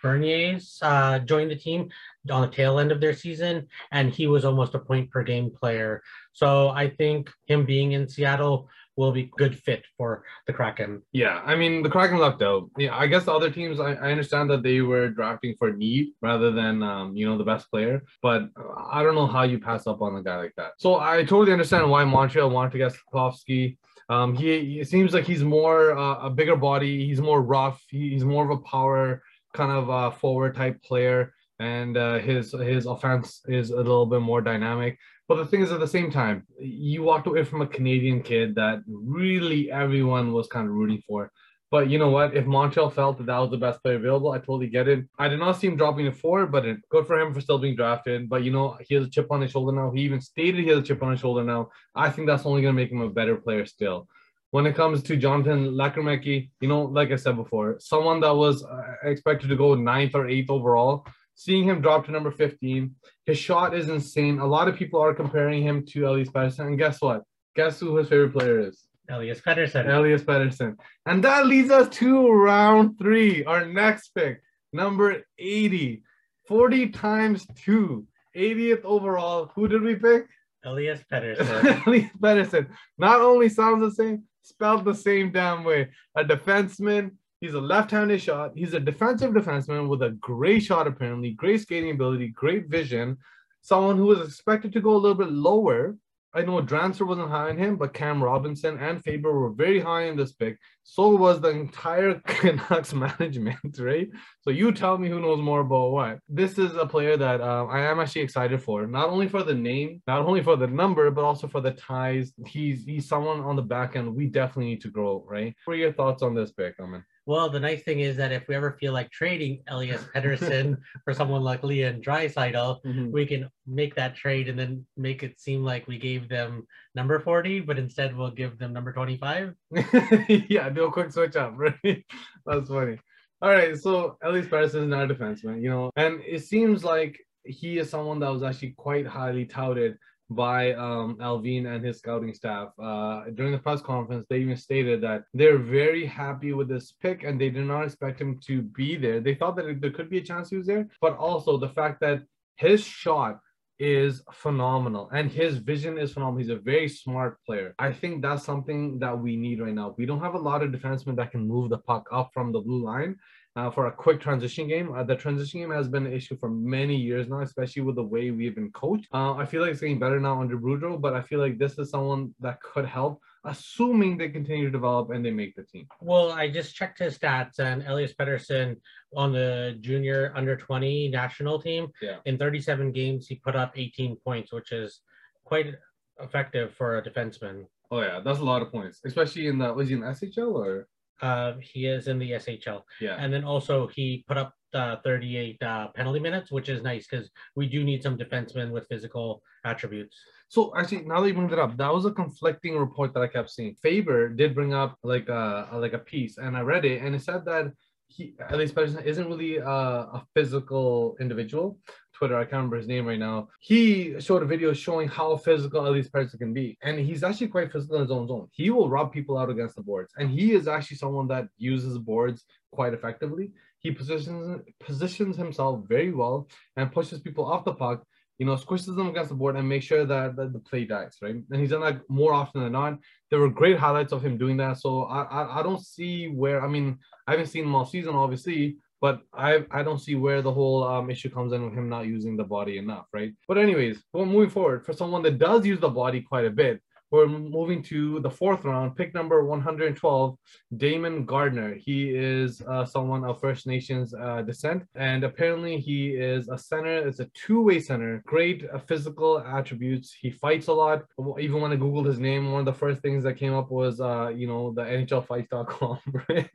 Beniers 0.02 0.78
uh, 0.82 1.18
join 1.18 1.48
the 1.48 1.56
team 1.56 1.90
on 2.30 2.42
the 2.42 2.54
tail 2.56 2.78
end 2.78 2.92
of 2.92 3.00
their 3.00 3.14
season, 3.14 3.66
and 3.90 4.14
he 4.14 4.28
was 4.28 4.44
almost 4.44 4.76
a 4.76 4.78
point 4.78 5.10
per 5.10 5.24
game 5.24 5.50
player. 5.50 6.02
So 6.32 6.68
I 6.68 6.90
think 6.90 7.30
him 7.46 7.66
being 7.66 7.92
in 7.92 8.08
Seattle 8.08 8.68
will 8.96 9.12
be 9.12 9.30
good 9.36 9.58
fit 9.58 9.84
for 9.96 10.24
the 10.46 10.52
Kraken. 10.52 11.02
Yeah, 11.12 11.40
I 11.44 11.54
mean 11.54 11.82
the 11.82 11.88
Kraken 11.88 12.18
lucked 12.18 12.42
out. 12.42 12.70
Yeah, 12.78 12.96
I 12.96 13.06
guess 13.06 13.24
the 13.24 13.32
other 13.32 13.50
teams 13.50 13.78
I, 13.78 13.92
I 13.94 14.10
understand 14.10 14.50
that 14.50 14.62
they 14.62 14.80
were 14.80 15.08
drafting 15.08 15.54
for 15.58 15.72
need 15.72 16.12
rather 16.22 16.50
than 16.50 16.82
um, 16.82 17.16
you 17.16 17.28
know 17.28 17.38
the 17.38 17.44
best 17.44 17.70
player, 17.70 18.02
but 18.22 18.48
I 18.90 19.02
don't 19.02 19.14
know 19.14 19.26
how 19.26 19.42
you 19.42 19.58
pass 19.58 19.86
up 19.86 20.02
on 20.02 20.16
a 20.16 20.22
guy 20.22 20.36
like 20.36 20.54
that. 20.56 20.72
So 20.78 20.98
I 20.98 21.22
totally 21.24 21.52
understand 21.52 21.90
why 21.90 22.04
Montreal 22.04 22.50
wanted 22.50 22.72
to 22.72 22.78
get 22.78 22.92
Slafkovsky. 22.92 23.76
Um, 24.08 24.34
he 24.34 24.80
it 24.80 24.88
seems 24.88 25.12
like 25.12 25.24
he's 25.24 25.42
more 25.42 25.96
uh, 25.96 26.26
a 26.26 26.30
bigger 26.30 26.56
body. 26.56 27.06
He's 27.06 27.20
more 27.20 27.42
rough. 27.42 27.82
He, 27.88 28.10
he's 28.10 28.24
more 28.24 28.44
of 28.44 28.50
a 28.50 28.62
power 28.62 29.22
kind 29.56 29.72
of 29.72 29.90
uh, 29.90 30.10
forward 30.10 30.54
type 30.54 30.82
player, 30.82 31.32
and 31.58 31.96
uh, 31.96 32.18
his 32.18 32.52
his 32.52 32.86
offense 32.86 33.40
is 33.46 33.70
a 33.70 33.76
little 33.76 34.06
bit 34.06 34.20
more 34.20 34.40
dynamic. 34.40 34.98
But 35.28 35.36
the 35.36 35.46
thing 35.46 35.62
is, 35.62 35.72
at 35.72 35.80
the 35.80 35.88
same 35.88 36.10
time, 36.10 36.46
you 36.60 37.02
walked 37.02 37.26
away 37.26 37.44
from 37.44 37.62
a 37.62 37.66
Canadian 37.66 38.22
kid 38.22 38.54
that 38.54 38.82
really 38.86 39.70
everyone 39.70 40.32
was 40.32 40.46
kind 40.46 40.68
of 40.68 40.74
rooting 40.74 41.02
for. 41.06 41.32
But 41.70 41.90
you 41.90 41.98
know 41.98 42.10
what? 42.10 42.36
If 42.36 42.46
Montreal 42.46 42.90
felt 42.90 43.18
that 43.18 43.26
that 43.26 43.38
was 43.38 43.50
the 43.50 43.56
best 43.56 43.82
player 43.82 43.96
available, 43.96 44.30
I 44.30 44.38
totally 44.38 44.68
get 44.68 44.86
it. 44.86 45.04
I 45.18 45.26
did 45.26 45.40
not 45.40 45.58
see 45.58 45.66
him 45.66 45.76
dropping 45.76 46.04
to 46.04 46.12
four, 46.12 46.46
but 46.46 46.64
it, 46.64 46.78
good 46.90 47.06
for 47.08 47.18
him 47.18 47.34
for 47.34 47.40
still 47.40 47.58
being 47.58 47.74
drafted. 47.74 48.28
But 48.28 48.44
you 48.44 48.52
know, 48.52 48.78
he 48.86 48.94
has 48.94 49.06
a 49.06 49.10
chip 49.10 49.26
on 49.32 49.40
his 49.40 49.50
shoulder 49.50 49.72
now. 49.72 49.90
He 49.90 50.02
even 50.02 50.20
stated 50.20 50.62
he 50.62 50.68
has 50.68 50.78
a 50.78 50.82
chip 50.82 51.02
on 51.02 51.10
his 51.10 51.20
shoulder 51.20 51.42
now. 51.42 51.70
I 51.94 52.10
think 52.10 52.28
that's 52.28 52.46
only 52.46 52.62
going 52.62 52.74
to 52.74 52.80
make 52.80 52.92
him 52.92 53.00
a 53.00 53.10
better 53.10 53.36
player 53.36 53.66
still. 53.66 54.06
When 54.52 54.64
it 54.64 54.76
comes 54.76 55.02
to 55.02 55.16
Jonathan 55.16 55.72
Lekkerimäki, 55.72 56.50
you 56.60 56.68
know, 56.68 56.82
like 56.82 57.10
I 57.10 57.16
said 57.16 57.34
before, 57.34 57.78
someone 57.80 58.20
that 58.20 58.34
was 58.34 58.64
uh, 58.64 58.80
expected 59.02 59.48
to 59.48 59.56
go 59.56 59.74
ninth 59.74 60.14
or 60.14 60.28
eighth 60.28 60.50
overall, 60.50 61.04
seeing 61.36 61.64
him 61.64 61.80
drop 61.80 62.06
to 62.06 62.10
number 62.10 62.30
15, 62.30 62.94
his 63.26 63.38
shot 63.38 63.74
is 63.74 63.88
insane. 63.88 64.40
A 64.40 64.46
lot 64.46 64.66
of 64.66 64.74
people 64.74 65.00
are 65.00 65.14
comparing 65.14 65.62
him 65.62 65.84
to 65.86 66.08
Elias 66.08 66.30
Pettersson. 66.30 66.66
And 66.66 66.78
guess 66.78 67.00
what? 67.00 67.22
Guess 67.54 67.78
who 67.78 67.96
his 67.96 68.08
favorite 68.08 68.32
player 68.32 68.58
is? 68.58 68.82
Elias 69.08 69.40
Pettersson. 69.40 69.86
Elias 69.88 70.22
Pettersson. 70.22 70.76
And 71.04 71.22
that 71.22 71.46
leads 71.46 71.70
us 71.70 71.88
to 71.98 72.28
round 72.28 72.98
three, 72.98 73.44
our 73.44 73.64
next 73.64 74.08
pick, 74.14 74.42
number 74.72 75.22
80. 75.38 76.02
40 76.48 76.88
times 76.88 77.46
two, 77.54 78.06
80th 78.36 78.84
overall. 78.84 79.50
Who 79.54 79.68
did 79.68 79.82
we 79.82 79.94
pick? 79.94 80.26
Elias 80.64 81.00
Pettersson. 81.12 81.86
Elias 81.86 82.10
Pettersson. 82.18 82.68
Not 82.98 83.20
only 83.20 83.48
sounds 83.48 83.80
the 83.80 83.90
same, 83.90 84.24
spelled 84.42 84.84
the 84.84 84.94
same 84.94 85.30
damn 85.32 85.64
way. 85.64 85.90
A 86.16 86.24
defenseman 86.24 87.12
He's 87.40 87.54
a 87.54 87.60
left-handed 87.60 88.20
shot. 88.20 88.52
He's 88.54 88.74
a 88.74 88.80
defensive 88.80 89.32
defenseman 89.32 89.88
with 89.88 90.02
a 90.02 90.10
great 90.20 90.60
shot, 90.60 90.86
apparently, 90.86 91.32
great 91.32 91.60
skating 91.60 91.90
ability, 91.90 92.28
great 92.28 92.68
vision. 92.68 93.18
Someone 93.62 93.96
who 93.96 94.06
was 94.06 94.26
expected 94.26 94.72
to 94.72 94.80
go 94.80 94.94
a 94.94 94.98
little 94.98 95.16
bit 95.16 95.30
lower 95.30 95.96
I 96.36 96.42
know 96.42 96.60
Drancer 96.60 97.06
wasn't 97.06 97.30
high 97.30 97.48
on 97.48 97.56
him, 97.56 97.76
but 97.76 97.94
Cam 97.94 98.22
Robinson 98.22 98.76
and 98.78 99.02
Faber 99.02 99.40
were 99.40 99.52
very 99.52 99.80
high 99.80 100.02
in 100.02 100.18
this 100.18 100.32
pick. 100.32 100.58
So 100.82 101.16
was 101.16 101.40
the 101.40 101.48
entire 101.48 102.20
Canucks 102.26 102.92
management, 102.92 103.58
right? 103.78 104.10
So 104.42 104.50
you 104.50 104.70
tell 104.70 104.98
me 104.98 105.08
who 105.08 105.18
knows 105.18 105.40
more 105.40 105.60
about 105.60 105.92
what. 105.92 106.18
This 106.28 106.58
is 106.58 106.76
a 106.76 106.84
player 106.84 107.16
that 107.16 107.40
uh, 107.40 107.64
I 107.64 107.80
am 107.90 108.00
actually 108.00 108.20
excited 108.20 108.62
for, 108.62 108.86
not 108.86 109.08
only 109.08 109.28
for 109.28 109.44
the 109.44 109.54
name, 109.54 110.02
not 110.06 110.26
only 110.26 110.42
for 110.42 110.56
the 110.56 110.66
number, 110.66 111.10
but 111.10 111.24
also 111.24 111.48
for 111.48 111.62
the 111.62 111.72
ties. 111.72 112.34
He's 112.46 112.84
he's 112.84 113.08
someone 113.08 113.40
on 113.40 113.56
the 113.56 113.62
back 113.62 113.96
end 113.96 114.14
we 114.14 114.26
definitely 114.26 114.66
need 114.66 114.82
to 114.82 114.90
grow, 114.90 115.24
right? 115.26 115.56
What 115.64 115.74
are 115.74 115.78
your 115.78 115.94
thoughts 115.94 116.22
on 116.22 116.34
this 116.34 116.52
pick, 116.52 116.74
Aman? 116.78 117.02
Well, 117.26 117.50
the 117.50 117.58
nice 117.58 117.82
thing 117.82 118.00
is 118.00 118.16
that 118.18 118.30
if 118.30 118.46
we 118.46 118.54
ever 118.54 118.76
feel 118.78 118.92
like 118.92 119.10
trading 119.10 119.64
Elias 119.66 120.02
Pettersson 120.14 120.78
for 121.04 121.12
someone 121.12 121.42
like 121.42 121.64
Leon 121.64 122.00
Draisaitl, 122.00 122.82
mm-hmm. 122.84 123.10
we 123.10 123.26
can 123.26 123.50
make 123.66 123.96
that 123.96 124.14
trade 124.14 124.48
and 124.48 124.56
then 124.56 124.86
make 124.96 125.24
it 125.24 125.40
seem 125.40 125.64
like 125.64 125.88
we 125.88 125.98
gave 125.98 126.28
them 126.28 126.66
number 126.94 127.18
40, 127.18 127.60
but 127.60 127.80
instead 127.80 128.16
we'll 128.16 128.30
give 128.30 128.58
them 128.58 128.72
number 128.72 128.92
25. 128.92 129.54
yeah, 130.48 130.68
do 130.68 130.84
a 130.84 130.92
quick 130.92 131.10
switch 131.10 131.34
up, 131.34 131.54
right? 131.56 132.04
That's 132.46 132.68
funny. 132.68 132.98
All 133.42 133.50
right, 133.50 133.76
so 133.76 134.16
Elias 134.22 134.46
Pettersson 134.46 134.84
is 134.84 134.88
not 134.88 135.10
a 135.10 135.14
defenseman, 135.14 135.60
you 135.60 135.68
know, 135.68 135.90
and 135.96 136.20
it 136.24 136.44
seems 136.44 136.84
like 136.84 137.18
he 137.44 137.78
is 137.78 137.90
someone 137.90 138.20
that 138.20 138.32
was 138.32 138.42
actually 138.44 138.74
quite 138.76 139.06
highly 139.06 139.44
touted 139.44 139.98
by 140.30 140.72
um, 140.72 141.16
Allvin 141.20 141.66
and 141.66 141.84
his 141.84 141.98
scouting 141.98 142.34
staff. 142.34 142.68
Uh, 142.82 143.24
during 143.34 143.52
the 143.52 143.58
press 143.58 143.80
conference, 143.80 144.26
they 144.28 144.38
even 144.38 144.56
stated 144.56 145.00
that 145.02 145.22
they're 145.34 145.58
very 145.58 146.04
happy 146.04 146.52
with 146.52 146.68
this 146.68 146.92
pick 147.00 147.22
and 147.22 147.40
they 147.40 147.50
did 147.50 147.64
not 147.64 147.84
expect 147.84 148.20
him 148.20 148.40
to 148.46 148.62
be 148.62 148.96
there. 148.96 149.20
They 149.20 149.34
thought 149.34 149.56
that 149.56 149.80
there 149.80 149.90
could 149.90 150.10
be 150.10 150.18
a 150.18 150.22
chance 150.22 150.50
he 150.50 150.56
was 150.56 150.66
there, 150.66 150.88
but 151.00 151.16
also 151.16 151.56
the 151.56 151.68
fact 151.68 152.00
that 152.00 152.22
his 152.56 152.82
shot 152.82 153.38
is 153.78 154.22
phenomenal 154.32 155.10
and 155.12 155.30
his 155.30 155.58
vision 155.58 155.98
is 155.98 156.12
phenomenal. 156.12 156.38
He's 156.38 156.50
a 156.50 156.56
very 156.56 156.88
smart 156.88 157.38
player. 157.44 157.74
I 157.78 157.92
think 157.92 158.22
that's 158.22 158.42
something 158.42 158.98
that 159.00 159.18
we 159.18 159.36
need 159.36 159.60
right 159.60 159.74
now. 159.74 159.94
We 159.98 160.06
don't 160.06 160.22
have 160.22 160.34
a 160.34 160.38
lot 160.38 160.62
of 160.62 160.70
defensemen 160.70 161.16
that 161.16 161.30
can 161.30 161.46
move 161.46 161.70
the 161.70 161.78
puck 161.78 162.08
up 162.10 162.30
from 162.32 162.52
the 162.52 162.60
blue 162.60 162.82
line 162.82 163.16
uh, 163.56 163.70
for 163.70 163.86
a 163.86 163.92
quick 163.92 164.20
transition 164.20 164.68
game. 164.68 164.92
Uh, 164.94 165.02
the 165.02 165.16
transition 165.16 165.60
game 165.60 165.70
has 165.70 165.88
been 165.88 166.06
an 166.06 166.12
issue 166.12 166.36
for 166.36 166.50
many 166.50 166.94
years 166.94 167.26
now, 167.26 167.40
especially 167.40 167.82
with 167.82 167.96
the 167.96 168.02
way 168.02 168.30
we've 168.30 168.54
been 168.54 168.70
coached. 168.72 169.08
Uh, 169.12 169.32
I 169.34 169.46
feel 169.46 169.62
like 169.62 169.72
it's 169.72 169.80
getting 169.80 169.98
better 169.98 170.20
now 170.20 170.40
under 170.40 170.58
Boudreau, 170.58 171.00
but 171.00 171.14
I 171.14 171.22
feel 171.22 171.40
like 171.40 171.58
this 171.58 171.78
is 171.78 171.90
someone 171.90 172.34
that 172.40 172.60
could 172.60 172.84
help, 172.84 173.20
assuming 173.44 174.18
they 174.18 174.28
continue 174.28 174.66
to 174.66 174.70
develop 174.70 175.10
and 175.10 175.24
they 175.24 175.30
make 175.30 175.56
the 175.56 175.62
team. 175.62 175.86
Well, 176.00 176.32
I 176.32 176.50
just 176.50 176.74
checked 176.74 176.98
his 176.98 177.18
stats, 177.18 177.58
and 177.58 177.82
Elias 177.86 178.12
Pettersson 178.12 178.76
on 179.16 179.32
the 179.32 179.78
junior 179.80 180.32
under 180.36 180.56
20 180.56 181.08
national 181.08 181.60
team, 181.60 181.88
yeah. 182.02 182.16
in 182.26 182.36
37 182.36 182.92
games, 182.92 183.26
he 183.26 183.36
put 183.36 183.56
up 183.56 183.72
18 183.74 184.16
points, 184.16 184.52
which 184.52 184.70
is 184.70 185.00
quite 185.44 185.74
effective 186.20 186.74
for 186.74 186.98
a 186.98 187.02
defenseman. 187.02 187.64
Oh 187.90 188.00
yeah, 188.00 188.20
that's 188.22 188.40
a 188.40 188.44
lot 188.44 188.62
of 188.62 188.72
points, 188.72 189.00
especially 189.04 189.46
in 189.46 189.58
the 189.58 189.72
was 189.72 189.88
he 189.88 189.94
in 189.94 190.00
SHL 190.00 190.52
or 190.52 190.88
uh, 191.22 191.54
he 191.60 191.86
is 191.86 192.08
in 192.08 192.18
the 192.18 192.32
SHL. 192.32 192.82
Yeah. 193.00 193.16
And 193.18 193.32
then 193.32 193.44
also 193.44 193.86
he 193.88 194.24
put 194.28 194.36
up 194.36 194.52
uh, 194.74 194.96
38 195.04 195.62
uh, 195.62 195.88
penalty 195.88 196.20
minutes, 196.20 196.50
which 196.50 196.68
is 196.68 196.82
nice 196.82 197.06
because 197.08 197.30
we 197.54 197.66
do 197.66 197.82
need 197.84 198.02
some 198.02 198.18
defensemen 198.18 198.70
with 198.70 198.86
physical 198.88 199.42
attributes. 199.64 200.16
So 200.48 200.72
actually, 200.76 201.02
now 201.02 201.20
that 201.20 201.28
you 201.28 201.34
bring 201.34 201.48
that 201.48 201.58
up, 201.58 201.76
that 201.76 201.92
was 201.92 202.04
a 202.04 202.12
conflicting 202.12 202.76
report 202.76 203.14
that 203.14 203.22
I 203.22 203.26
kept 203.26 203.50
seeing. 203.50 203.74
Faber 203.82 204.28
did 204.28 204.54
bring 204.54 204.74
up 204.74 204.96
like 205.02 205.28
a 205.28 205.68
like 205.72 205.92
a 205.92 205.98
piece, 205.98 206.38
and 206.38 206.56
I 206.56 206.60
read 206.60 206.84
it, 206.84 207.02
and 207.02 207.14
it 207.14 207.22
said 207.22 207.44
that 207.46 207.72
he 208.08 208.34
Elias 208.50 208.72
Pettersson 208.72 209.04
isn't 209.04 209.28
really 209.28 209.56
a, 209.56 209.68
a 209.68 210.26
physical 210.34 211.16
individual. 211.20 211.78
Twitter, 212.12 212.36
I 212.36 212.44
can't 212.44 212.54
remember 212.54 212.78
his 212.78 212.86
name 212.86 213.06
right 213.06 213.18
now. 213.18 213.48
He 213.60 214.18
showed 214.20 214.42
a 214.42 214.46
video 214.46 214.72
showing 214.72 215.06
how 215.06 215.36
physical 215.36 215.86
Elias 215.86 216.08
Pettersson 216.08 216.38
can 216.38 216.54
be. 216.54 216.78
And 216.82 216.98
he's 216.98 217.22
actually 217.22 217.48
quite 217.48 217.70
physical 217.70 217.96
in 217.96 218.02
his 218.02 218.10
own 218.10 218.26
zone. 218.26 218.48
He 218.52 218.70
will 218.70 218.88
rub 218.88 219.12
people 219.12 219.36
out 219.36 219.50
against 219.50 219.76
the 219.76 219.82
boards. 219.82 220.14
And 220.16 220.30
he 220.30 220.52
is 220.52 220.66
actually 220.66 220.96
someone 220.96 221.28
that 221.28 221.48
uses 221.58 221.98
boards 221.98 222.44
quite 222.72 222.94
effectively. 222.94 223.50
He 223.80 223.90
positions 223.90 224.62
positions 224.80 225.36
himself 225.36 225.84
very 225.86 226.12
well 226.12 226.48
and 226.76 226.90
pushes 226.90 227.20
people 227.20 227.44
off 227.44 227.66
the 227.66 227.74
puck 227.74 228.02
you 228.38 228.46
know, 228.46 228.54
squishes 228.54 228.96
them 228.96 229.08
against 229.08 229.30
the 229.30 229.36
board 229.36 229.56
and 229.56 229.68
make 229.68 229.82
sure 229.82 230.04
that, 230.04 230.36
that 230.36 230.52
the 230.52 230.58
play 230.58 230.84
dies, 230.84 231.16
right? 231.22 231.36
And 231.50 231.60
he's 231.60 231.70
done 231.70 231.80
that 231.80 232.02
more 232.08 232.32
often 232.32 232.62
than 232.62 232.72
not. 232.72 232.98
There 233.30 233.40
were 233.40 233.48
great 233.48 233.78
highlights 233.78 234.12
of 234.12 234.22
him 234.22 234.36
doing 234.36 234.56
that. 234.58 234.78
So 234.78 235.04
I, 235.04 235.22
I, 235.22 235.60
I 235.60 235.62
don't 235.62 235.80
see 235.80 236.28
where, 236.28 236.62
I 236.64 236.68
mean, 236.68 236.98
I 237.26 237.32
haven't 237.32 237.46
seen 237.46 237.64
him 237.64 237.74
all 237.74 237.86
season, 237.86 238.14
obviously, 238.14 238.76
but 239.00 239.20
I 239.34 239.64
I 239.70 239.82
don't 239.82 240.00
see 240.00 240.14
where 240.14 240.42
the 240.42 240.52
whole 240.52 240.82
um, 240.84 241.10
issue 241.10 241.30
comes 241.30 241.52
in 241.52 241.64
with 241.64 241.74
him 241.74 241.88
not 241.88 242.06
using 242.06 242.36
the 242.36 242.44
body 242.44 242.78
enough, 242.78 243.06
right? 243.12 243.32
But 243.46 243.58
anyways, 243.58 244.02
well, 244.12 244.24
moving 244.24 244.50
forward, 244.50 244.86
for 244.86 244.92
someone 244.92 245.22
that 245.22 245.38
does 245.38 245.66
use 245.66 245.80
the 245.80 245.88
body 245.88 246.22
quite 246.22 246.46
a 246.46 246.50
bit, 246.50 246.80
we're 247.10 247.26
moving 247.26 247.82
to 247.84 248.20
the 248.20 248.30
fourth 248.30 248.64
round, 248.64 248.96
pick 248.96 249.14
number 249.14 249.44
112, 249.44 250.36
Daimon 250.76 251.24
Gardner. 251.24 251.74
He 251.74 252.10
is 252.10 252.62
uh, 252.62 252.84
someone 252.84 253.24
of 253.24 253.40
First 253.40 253.66
Nations 253.66 254.12
uh, 254.12 254.42
descent, 254.42 254.82
and 254.96 255.22
apparently 255.22 255.78
he 255.78 256.10
is 256.10 256.48
a 256.48 256.58
center. 256.58 257.06
It's 257.06 257.20
a 257.20 257.30
two-way 257.34 257.78
center. 257.78 258.22
Great 258.26 258.64
uh, 258.72 258.78
physical 258.78 259.38
attributes. 259.38 260.16
He 260.20 260.30
fights 260.30 260.66
a 260.66 260.72
lot. 260.72 261.04
Even 261.38 261.60
when 261.60 261.72
I 261.72 261.76
googled 261.76 262.06
his 262.06 262.18
name, 262.18 262.50
one 262.50 262.60
of 262.60 262.66
the 262.66 262.78
first 262.78 263.02
things 263.02 263.22
that 263.22 263.34
came 263.34 263.54
up 263.54 263.70
was, 263.70 264.00
uh, 264.00 264.32
you 264.34 264.46
know, 264.46 264.72
the 264.72 264.82
NHLFights.com. 264.82 265.98
Right? 266.28 266.50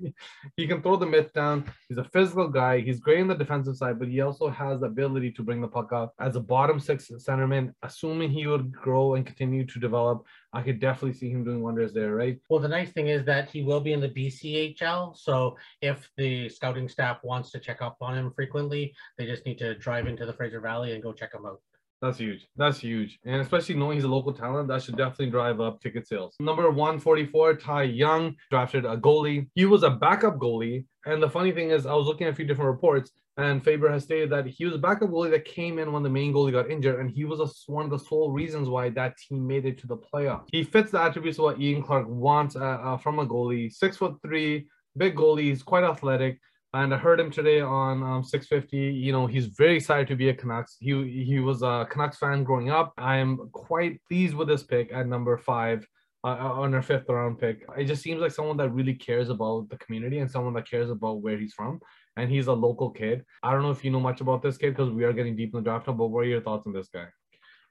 he 0.57 0.67
can 0.67 0.81
throw 0.81 0.95
the 0.97 1.05
mitts 1.05 1.31
down. 1.31 1.71
He's 1.87 1.97
a 1.97 2.03
physical 2.03 2.47
guy. 2.47 2.81
He's 2.81 2.99
great 2.99 3.19
in 3.19 3.27
the 3.27 3.35
defensive 3.35 3.77
side, 3.77 3.99
but 3.99 4.09
he 4.09 4.19
also 4.19 4.49
has 4.49 4.81
the 4.81 4.87
ability 4.87 5.31
to 5.33 5.43
bring 5.43 5.61
the 5.61 5.67
puck 5.67 5.93
up 5.93 6.13
as 6.19 6.35
a 6.35 6.39
bottom 6.39 6.79
six 6.79 7.09
centerman. 7.09 7.73
Assuming 7.83 8.31
he 8.31 8.47
would 8.47 8.71
grow 8.71 9.15
and 9.15 9.25
continue 9.25 9.65
to 9.65 9.79
develop 9.79 10.25
I 10.53 10.61
could 10.61 10.79
definitely 10.79 11.17
see 11.17 11.29
him 11.29 11.45
doing 11.45 11.61
wonders 11.61 11.93
there, 11.93 12.13
right? 12.13 12.37
Well, 12.49 12.59
the 12.59 12.67
nice 12.67 12.91
thing 12.91 13.07
is 13.07 13.23
that 13.25 13.49
he 13.49 13.63
will 13.63 13.79
be 13.79 13.93
in 13.93 14.01
the 14.01 14.09
BCHL. 14.09 15.17
So 15.17 15.57
if 15.81 16.09
the 16.17 16.49
scouting 16.49 16.89
staff 16.89 17.23
wants 17.23 17.51
to 17.51 17.59
check 17.59 17.81
up 17.81 17.97
on 18.01 18.17
him 18.17 18.31
frequently, 18.31 18.93
they 19.17 19.25
just 19.25 19.45
need 19.45 19.57
to 19.59 19.75
drive 19.75 20.07
into 20.07 20.25
the 20.25 20.33
Fraser 20.33 20.59
Valley 20.59 20.93
and 20.93 21.01
go 21.01 21.13
check 21.13 21.33
him 21.33 21.45
out. 21.45 21.61
That's 22.01 22.17
huge. 22.17 22.47
That's 22.55 22.79
huge. 22.79 23.19
And 23.25 23.41
especially 23.41 23.75
knowing 23.75 23.97
he's 23.97 24.05
a 24.05 24.09
local 24.09 24.33
talent, 24.33 24.67
that 24.69 24.81
should 24.81 24.97
definitely 24.97 25.29
drive 25.29 25.61
up 25.61 25.79
ticket 25.81 26.07
sales. 26.07 26.35
Number 26.39 26.69
144, 26.71 27.55
Ty 27.55 27.83
Young, 27.83 28.35
drafted 28.49 28.85
a 28.85 28.97
goalie. 28.97 29.47
He 29.53 29.65
was 29.65 29.83
a 29.83 29.91
backup 29.91 30.37
goalie. 30.37 30.85
And 31.05 31.21
the 31.21 31.29
funny 31.29 31.51
thing 31.51 31.69
is, 31.69 31.85
I 31.85 31.93
was 31.93 32.07
looking 32.07 32.27
at 32.27 32.33
a 32.33 32.35
few 32.35 32.45
different 32.45 32.69
reports, 32.69 33.11
and 33.37 33.63
Faber 33.63 33.89
has 33.89 34.03
stated 34.03 34.29
that 34.31 34.45
he 34.45 34.65
was 34.65 34.75
a 34.75 34.77
backup 34.77 35.09
goalie 35.09 35.31
that 35.31 35.45
came 35.45 35.79
in 35.79 35.91
when 35.91 36.03
the 36.03 36.09
main 36.09 36.33
goalie 36.33 36.51
got 36.51 36.69
injured, 36.69 36.99
and 36.99 37.09
he 37.09 37.25
was 37.25 37.39
a, 37.39 37.71
one 37.71 37.85
of 37.85 37.91
the 37.91 37.97
sole 37.97 38.31
reasons 38.31 38.67
why 38.69 38.89
that 38.89 39.17
team 39.17 39.47
made 39.47 39.65
it 39.65 39.79
to 39.79 39.87
the 39.87 39.97
playoffs. 39.97 40.47
He 40.51 40.63
fits 40.63 40.91
the 40.91 41.01
attributes 41.01 41.39
of 41.39 41.45
what 41.45 41.61
Ian 41.61 41.81
Clark 41.81 42.07
wants 42.07 42.55
uh, 42.55 42.59
uh, 42.59 42.97
from 42.97 43.19
a 43.19 43.25
goalie. 43.25 43.71
Six 43.71 43.97
foot 43.97 44.15
three, 44.23 44.67
big 44.97 45.15
goalie. 45.15 45.43
He's 45.43 45.63
quite 45.63 45.83
athletic. 45.83 46.39
And 46.73 46.93
I 46.93 46.97
heard 46.97 47.19
him 47.19 47.31
today 47.31 47.59
on 47.59 48.01
um, 48.01 48.23
650. 48.23 48.77
You 48.77 49.11
know, 49.11 49.27
he's 49.27 49.47
very 49.47 49.75
excited 49.75 50.07
to 50.07 50.15
be 50.15 50.29
a 50.29 50.33
Canucks. 50.33 50.77
He 50.79 51.25
he 51.25 51.39
was 51.39 51.63
a 51.63 51.87
Canucks 51.89 52.17
fan 52.17 52.43
growing 52.43 52.69
up. 52.69 52.93
I 52.97 53.17
am 53.17 53.49
quite 53.51 54.01
pleased 54.07 54.35
with 54.35 54.47
this 54.47 54.63
pick 54.63 54.93
at 54.93 55.07
number 55.07 55.37
five. 55.37 55.85
Uh, 56.23 56.37
uh, 56.39 56.53
on 56.61 56.75
our 56.75 56.83
fifth 56.83 57.09
round 57.09 57.39
pick. 57.39 57.65
It 57.75 57.85
just 57.85 58.03
seems 58.03 58.21
like 58.21 58.29
someone 58.29 58.55
that 58.57 58.69
really 58.69 58.93
cares 58.93 59.29
about 59.29 59.69
the 59.69 59.77
community 59.77 60.19
and 60.19 60.29
someone 60.29 60.53
that 60.53 60.69
cares 60.69 60.91
about 60.91 61.23
where 61.23 61.35
he's 61.35 61.55
from. 61.55 61.79
And 62.15 62.29
he's 62.29 62.45
a 62.45 62.53
local 62.53 62.91
kid. 62.91 63.25
I 63.41 63.51
don't 63.51 63.63
know 63.63 63.71
if 63.71 63.83
you 63.83 63.89
know 63.89 63.99
much 63.99 64.21
about 64.21 64.43
this 64.43 64.55
kid 64.55 64.75
because 64.75 64.91
we 64.91 65.03
are 65.03 65.13
getting 65.13 65.35
deep 65.35 65.55
in 65.55 65.63
the 65.63 65.63
draft 65.63 65.87
now, 65.87 65.93
but 65.93 66.09
what 66.09 66.19
are 66.19 66.27
your 66.27 66.41
thoughts 66.41 66.67
on 66.67 66.73
this 66.73 66.89
guy? 66.89 67.07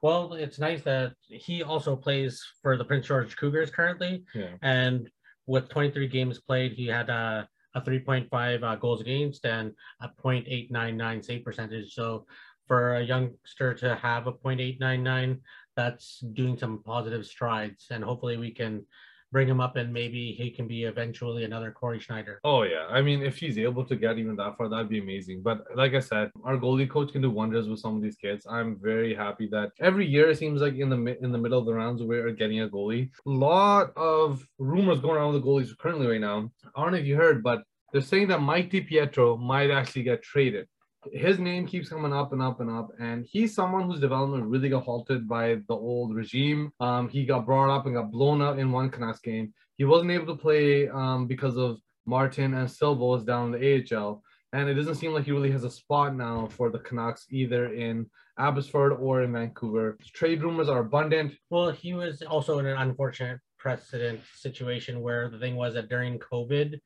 Well, 0.02 0.32
it's 0.32 0.58
nice 0.58 0.82
that 0.82 1.12
he 1.28 1.62
also 1.62 1.94
plays 1.94 2.44
for 2.60 2.76
the 2.76 2.84
Prince 2.84 3.06
George 3.06 3.36
Cougars 3.36 3.70
currently. 3.70 4.24
Yeah. 4.34 4.54
And 4.62 5.08
with 5.46 5.68
23 5.68 6.08
games 6.08 6.40
played, 6.40 6.72
he 6.72 6.88
had 6.88 7.08
a, 7.08 7.48
a 7.74 7.80
3.5 7.80 8.62
uh, 8.62 8.76
goals 8.76 9.00
against 9.00 9.44
and 9.44 9.72
a 10.00 10.08
0.899 10.22 11.24
save 11.24 11.44
percentage. 11.44 11.94
So 11.94 12.26
for 12.66 12.96
a 12.96 13.02
youngster 13.02 13.74
to 13.74 13.96
have 13.96 14.26
a 14.26 14.32
0.899, 14.32 15.40
that's 15.76 16.20
doing 16.34 16.58
some 16.58 16.82
positive 16.84 17.26
strides. 17.26 17.86
And 17.90 18.04
hopefully 18.04 18.36
we 18.36 18.50
can 18.50 18.84
bring 19.32 19.48
him 19.48 19.60
up 19.60 19.76
and 19.76 19.92
maybe 19.92 20.32
he 20.32 20.50
can 20.50 20.66
be 20.66 20.84
eventually 20.84 21.44
another 21.44 21.70
Cory 21.70 22.00
Schneider. 22.00 22.40
Oh 22.44 22.62
yeah, 22.62 22.86
I 22.88 23.00
mean 23.02 23.22
if 23.22 23.36
he's 23.36 23.58
able 23.58 23.84
to 23.84 23.96
get 23.96 24.18
even 24.18 24.36
that 24.36 24.56
far, 24.56 24.68
that'd 24.68 24.88
be 24.88 24.98
amazing. 24.98 25.42
But 25.42 25.64
like 25.74 25.94
I 25.94 26.00
said, 26.00 26.30
our 26.44 26.56
goalie 26.56 26.88
coach 26.88 27.12
can 27.12 27.22
do 27.22 27.30
wonders 27.30 27.68
with 27.68 27.78
some 27.78 27.96
of 27.96 28.02
these 28.02 28.16
kids. 28.16 28.46
I'm 28.48 28.78
very 28.80 29.14
happy 29.14 29.48
that 29.52 29.72
every 29.80 30.06
year 30.06 30.30
it 30.30 30.38
seems 30.38 30.60
like 30.60 30.74
in 30.74 30.90
the 30.90 31.18
in 31.22 31.32
the 31.32 31.38
middle 31.38 31.58
of 31.58 31.66
the 31.66 31.74
rounds 31.74 32.02
we're 32.02 32.30
getting 32.32 32.60
a 32.60 32.68
goalie. 32.68 33.10
A 33.26 33.30
lot 33.30 33.92
of 33.96 34.46
rumors 34.58 35.00
going 35.00 35.16
around 35.16 35.32
with 35.32 35.42
the 35.42 35.48
goalies 35.48 35.76
currently 35.78 36.06
right 36.06 36.20
now. 36.20 36.50
I 36.74 36.82
don't 36.82 36.92
know 36.92 36.98
if 36.98 37.06
you 37.06 37.16
heard, 37.16 37.42
but 37.42 37.62
they're 37.92 38.00
saying 38.00 38.28
that 38.28 38.40
Mike 38.40 38.70
DiPietro 38.70 39.38
might 39.38 39.70
actually 39.70 40.04
get 40.04 40.22
traded 40.22 40.68
his 41.12 41.38
name 41.38 41.66
keeps 41.66 41.88
coming 41.88 42.12
up 42.12 42.32
and 42.32 42.42
up 42.42 42.60
and 42.60 42.70
up, 42.70 42.90
and 42.98 43.24
he's 43.24 43.54
someone 43.54 43.84
whose 43.84 44.00
development 44.00 44.44
really 44.44 44.68
got 44.68 44.84
halted 44.84 45.28
by 45.28 45.56
the 45.68 45.74
old 45.74 46.14
regime. 46.14 46.72
Um, 46.80 47.08
he 47.08 47.24
got 47.24 47.46
brought 47.46 47.74
up 47.74 47.86
and 47.86 47.94
got 47.94 48.10
blown 48.10 48.42
up 48.42 48.58
in 48.58 48.70
one 48.70 48.90
Canucks 48.90 49.20
game. 49.20 49.52
He 49.76 49.84
wasn't 49.84 50.10
able 50.10 50.26
to 50.26 50.40
play 50.40 50.88
um, 50.88 51.26
because 51.26 51.56
of 51.56 51.78
Martin, 52.06 52.54
and 52.54 52.70
Silva 52.70 53.14
is 53.14 53.24
down 53.24 53.54
in 53.54 53.60
the 53.60 53.96
AHL. 53.96 54.22
And 54.52 54.68
it 54.68 54.74
doesn't 54.74 54.96
seem 54.96 55.12
like 55.12 55.24
he 55.24 55.32
really 55.32 55.52
has 55.52 55.64
a 55.64 55.70
spot 55.70 56.16
now 56.16 56.48
for 56.48 56.70
the 56.70 56.80
Canucks 56.80 57.26
either 57.30 57.72
in 57.72 58.10
Abbotsford 58.38 58.92
or 58.92 59.22
in 59.22 59.32
Vancouver. 59.32 59.96
Trade 60.12 60.42
rumors 60.42 60.68
are 60.68 60.80
abundant. 60.80 61.34
Well, 61.50 61.70
he 61.70 61.94
was 61.94 62.22
also 62.22 62.58
in 62.58 62.66
an 62.66 62.76
unfortunate 62.76 63.38
precedent 63.58 64.20
situation 64.34 65.02
where 65.02 65.28
the 65.28 65.38
thing 65.38 65.54
was 65.54 65.74
that 65.74 65.88
during 65.88 66.18
COVID, 66.18 66.80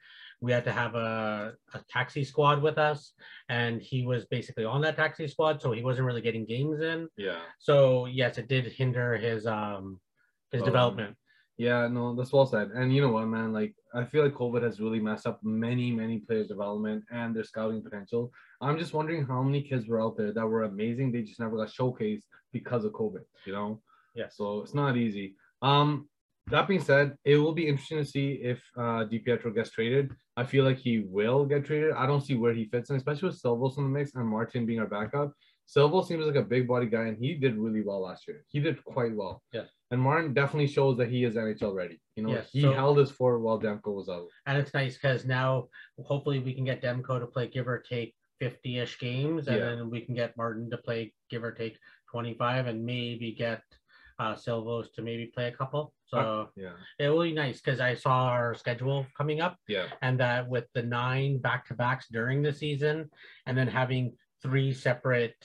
we 0.45 0.53
had 0.53 0.65
to 0.65 0.73
have 0.73 0.95
a, 0.95 1.55
a 1.73 1.81
taxi 1.89 2.23
squad 2.23 2.61
with 2.67 2.77
us, 2.91 3.01
and 3.49 3.81
he 3.91 3.99
was 4.11 4.27
basically 4.37 4.67
on 4.75 4.81
that 4.83 4.97
taxi 4.97 5.27
squad, 5.27 5.55
so 5.63 5.73
he 5.73 5.83
wasn't 5.83 6.07
really 6.07 6.21
getting 6.29 6.45
games 6.45 6.81
in. 6.93 7.09
Yeah. 7.17 7.41
So 7.59 8.07
yes, 8.21 8.37
it 8.39 8.47
did 8.55 8.65
hinder 8.81 9.17
his 9.17 9.47
um 9.47 9.85
his 10.53 10.63
Oh. 10.63 10.67
development. 10.67 11.17
Yeah, 11.57 11.87
no, 11.97 12.15
that's 12.17 12.33
well 12.33 12.47
said. 12.47 12.69
And 12.79 12.93
you 12.95 13.01
know 13.01 13.13
what, 13.17 13.27
man? 13.29 13.53
Like, 13.53 13.75
I 13.95 14.03
feel 14.11 14.25
like 14.25 14.35
COVID 14.35 14.63
has 14.65 14.81
really 14.81 14.99
messed 14.99 15.27
up 15.31 15.39
many, 15.45 15.93
many 15.93 16.19
players' 16.19 16.49
development 16.49 17.05
and 17.19 17.29
their 17.35 17.45
scouting 17.45 17.81
potential. 17.81 18.23
I'm 18.61 18.77
just 18.77 18.93
wondering 18.93 19.25
how 19.25 19.41
many 19.49 19.63
kids 19.63 19.87
were 19.87 20.03
out 20.05 20.17
there 20.17 20.33
that 20.33 20.47
were 20.53 20.65
amazing. 20.65 21.07
They 21.13 21.23
just 21.23 21.39
never 21.45 21.57
got 21.57 21.69
showcased 21.79 22.25
because 22.53 22.85
of 22.85 22.93
COVID, 22.93 23.25
you 23.47 23.53
know? 23.53 23.81
Yeah. 24.17 24.31
So 24.31 24.63
it's 24.63 24.75
not 24.75 24.97
easy. 24.97 25.37
Um, 25.63 26.09
that 26.49 26.67
being 26.67 26.83
said, 26.91 27.07
it 27.25 27.37
will 27.37 27.53
be 27.63 27.69
interesting 27.69 27.99
to 28.05 28.11
see 28.17 28.29
if 28.53 28.61
uh 28.77 29.03
DiPietro 29.11 29.55
gets 29.55 29.71
traded. 29.71 30.07
I 30.37 30.45
feel 30.45 30.65
like 30.65 30.79
he 30.79 31.01
will 31.01 31.45
get 31.45 31.65
traded. 31.65 31.93
I 31.93 32.07
don't 32.07 32.21
see 32.21 32.35
where 32.35 32.53
he 32.53 32.65
fits 32.65 32.91
in, 32.91 32.97
especially 32.97 33.29
with 33.29 33.41
Silovs 33.41 33.79
in 33.79 33.85
the 33.85 33.91
mix 33.91 34.15
and 34.15 34.27
Martin 34.27 34.67
being 34.67 34.81
our 34.81 34.87
backup. 34.87 35.33
Silva 35.67 36.05
seems 36.05 36.27
like 36.27 36.35
a 36.35 36.43
big 36.43 36.69
body 36.69 36.87
guy, 36.87 37.07
and 37.07 37.17
he 37.17 37.35
did 37.35 37.57
really 37.57 37.81
well 37.83 38.03
last 38.03 38.29
year. 38.29 38.45
He 38.49 38.61
did 38.61 38.85
quite 38.85 39.15
well. 39.17 39.43
Yeah. 39.53 39.63
And 39.91 40.01
Martin 40.01 40.35
definitely 40.35 40.67
shows 40.67 40.99
that 40.99 41.09
he 41.09 41.25
is 41.25 41.37
NHL 41.37 41.75
ready. 41.75 42.01
You 42.17 42.25
know, 42.25 42.31
Yes, 42.33 42.51
he 42.53 42.63
so- 42.63 42.73
held 42.73 42.99
his 42.99 43.11
fort 43.11 43.41
while 43.41 43.59
Demko 43.61 43.95
was 43.95 44.09
out. 44.11 44.27
And 44.47 44.59
it's 44.59 44.75
nice 44.75 44.95
because 44.99 45.25
now 45.25 45.69
hopefully 45.99 46.41
we 46.41 46.53
can 46.53 46.65
get 46.65 46.83
Demko 46.83 47.19
to 47.21 47.27
play 47.27 47.49
give 47.49 47.67
or 47.69 47.79
take 47.79 48.15
50-ish 48.43 48.99
games, 48.99 49.47
and 49.49 49.57
Yeah. 49.59 49.65
then 49.77 49.89
we 49.89 50.01
can 50.03 50.15
get 50.15 50.37
Martin 50.37 50.69
to 50.71 50.77
play 50.79 51.15
give 51.31 51.45
or 51.45 51.53
take 51.53 51.79
25, 52.11 52.67
and 52.67 52.85
maybe 52.85 53.33
get 53.33 53.63
uh 54.19 54.35
Silovs 54.35 54.93
to 54.95 55.03
maybe 55.03 55.27
play 55.27 55.47
a 55.49 55.53
couple. 55.53 55.95
So 56.15 56.51
Yeah. 56.57 56.73
it 56.99 57.09
will 57.09 57.23
be 57.23 57.33
nice 57.33 57.61
because 57.61 57.81
I 57.81 57.95
saw 57.95 58.27
our 58.29 58.55
schedule 58.55 59.07
coming 59.17 59.41
up, 59.41 59.59
Yeah. 59.69 59.89
and 60.03 60.19
that 60.21 60.49
with 60.49 60.67
the 60.75 60.83
nine 60.83 61.39
back-to-backs 61.39 62.09
during 62.09 62.43
the 62.43 62.53
season, 62.53 63.11
and 63.47 63.57
then 63.59 63.69
having 63.69 64.17
three 64.43 64.73
separate 64.73 65.37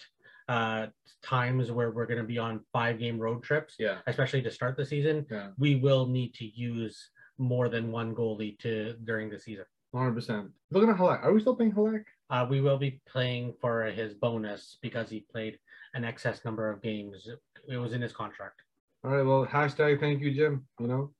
uh 0.48 0.88
times 1.22 1.72
where 1.72 1.92
we're 1.92 2.06
going 2.08 2.18
to 2.22 2.24
be 2.36 2.40
on 2.40 2.64
five-game 2.74 3.20
road 3.20 3.44
trips, 3.44 3.76
Yeah. 3.78 4.00
especially 4.08 4.42
to 4.44 4.52
start 4.52 4.78
the 4.78 4.86
season, 4.86 5.26
Yeah. 5.30 5.52
we 5.58 5.76
will 5.76 6.06
need 6.08 6.34
to 6.36 6.46
use 6.46 7.12
more 7.38 7.70
than 7.70 7.92
one 7.92 8.16
goalie 8.16 8.58
to 8.60 8.94
during 9.04 9.30
the 9.30 9.38
season. 9.40 9.66
100%. 9.94 10.52
Looking 10.72 10.90
at 10.90 10.98
Halak. 10.98 11.24
Are 11.24 11.34
we 11.34 11.40
still 11.42 11.56
playing 11.56 11.74
Halak? 11.74 12.06
Uh, 12.30 12.46
we 12.50 12.62
will 12.62 12.78
be 12.78 13.02
playing 13.06 13.54
for 13.62 13.84
his 13.86 14.14
bonus 14.14 14.78
because 14.82 15.10
he 15.10 15.22
played 15.22 15.60
an 15.94 16.04
excess 16.06 16.46
number 16.46 16.70
of 16.70 16.82
games. 16.82 17.28
It 17.68 17.78
was 17.78 17.94
in 17.94 18.02
his 18.02 18.14
contract. 18.14 18.62
All 19.04 19.12
right. 19.12 19.26
Well, 19.26 19.46
hashtag 19.46 20.00
thank 20.00 20.22
you, 20.22 20.34
Jim. 20.34 20.66
You 20.80 20.88
know. 20.88 21.12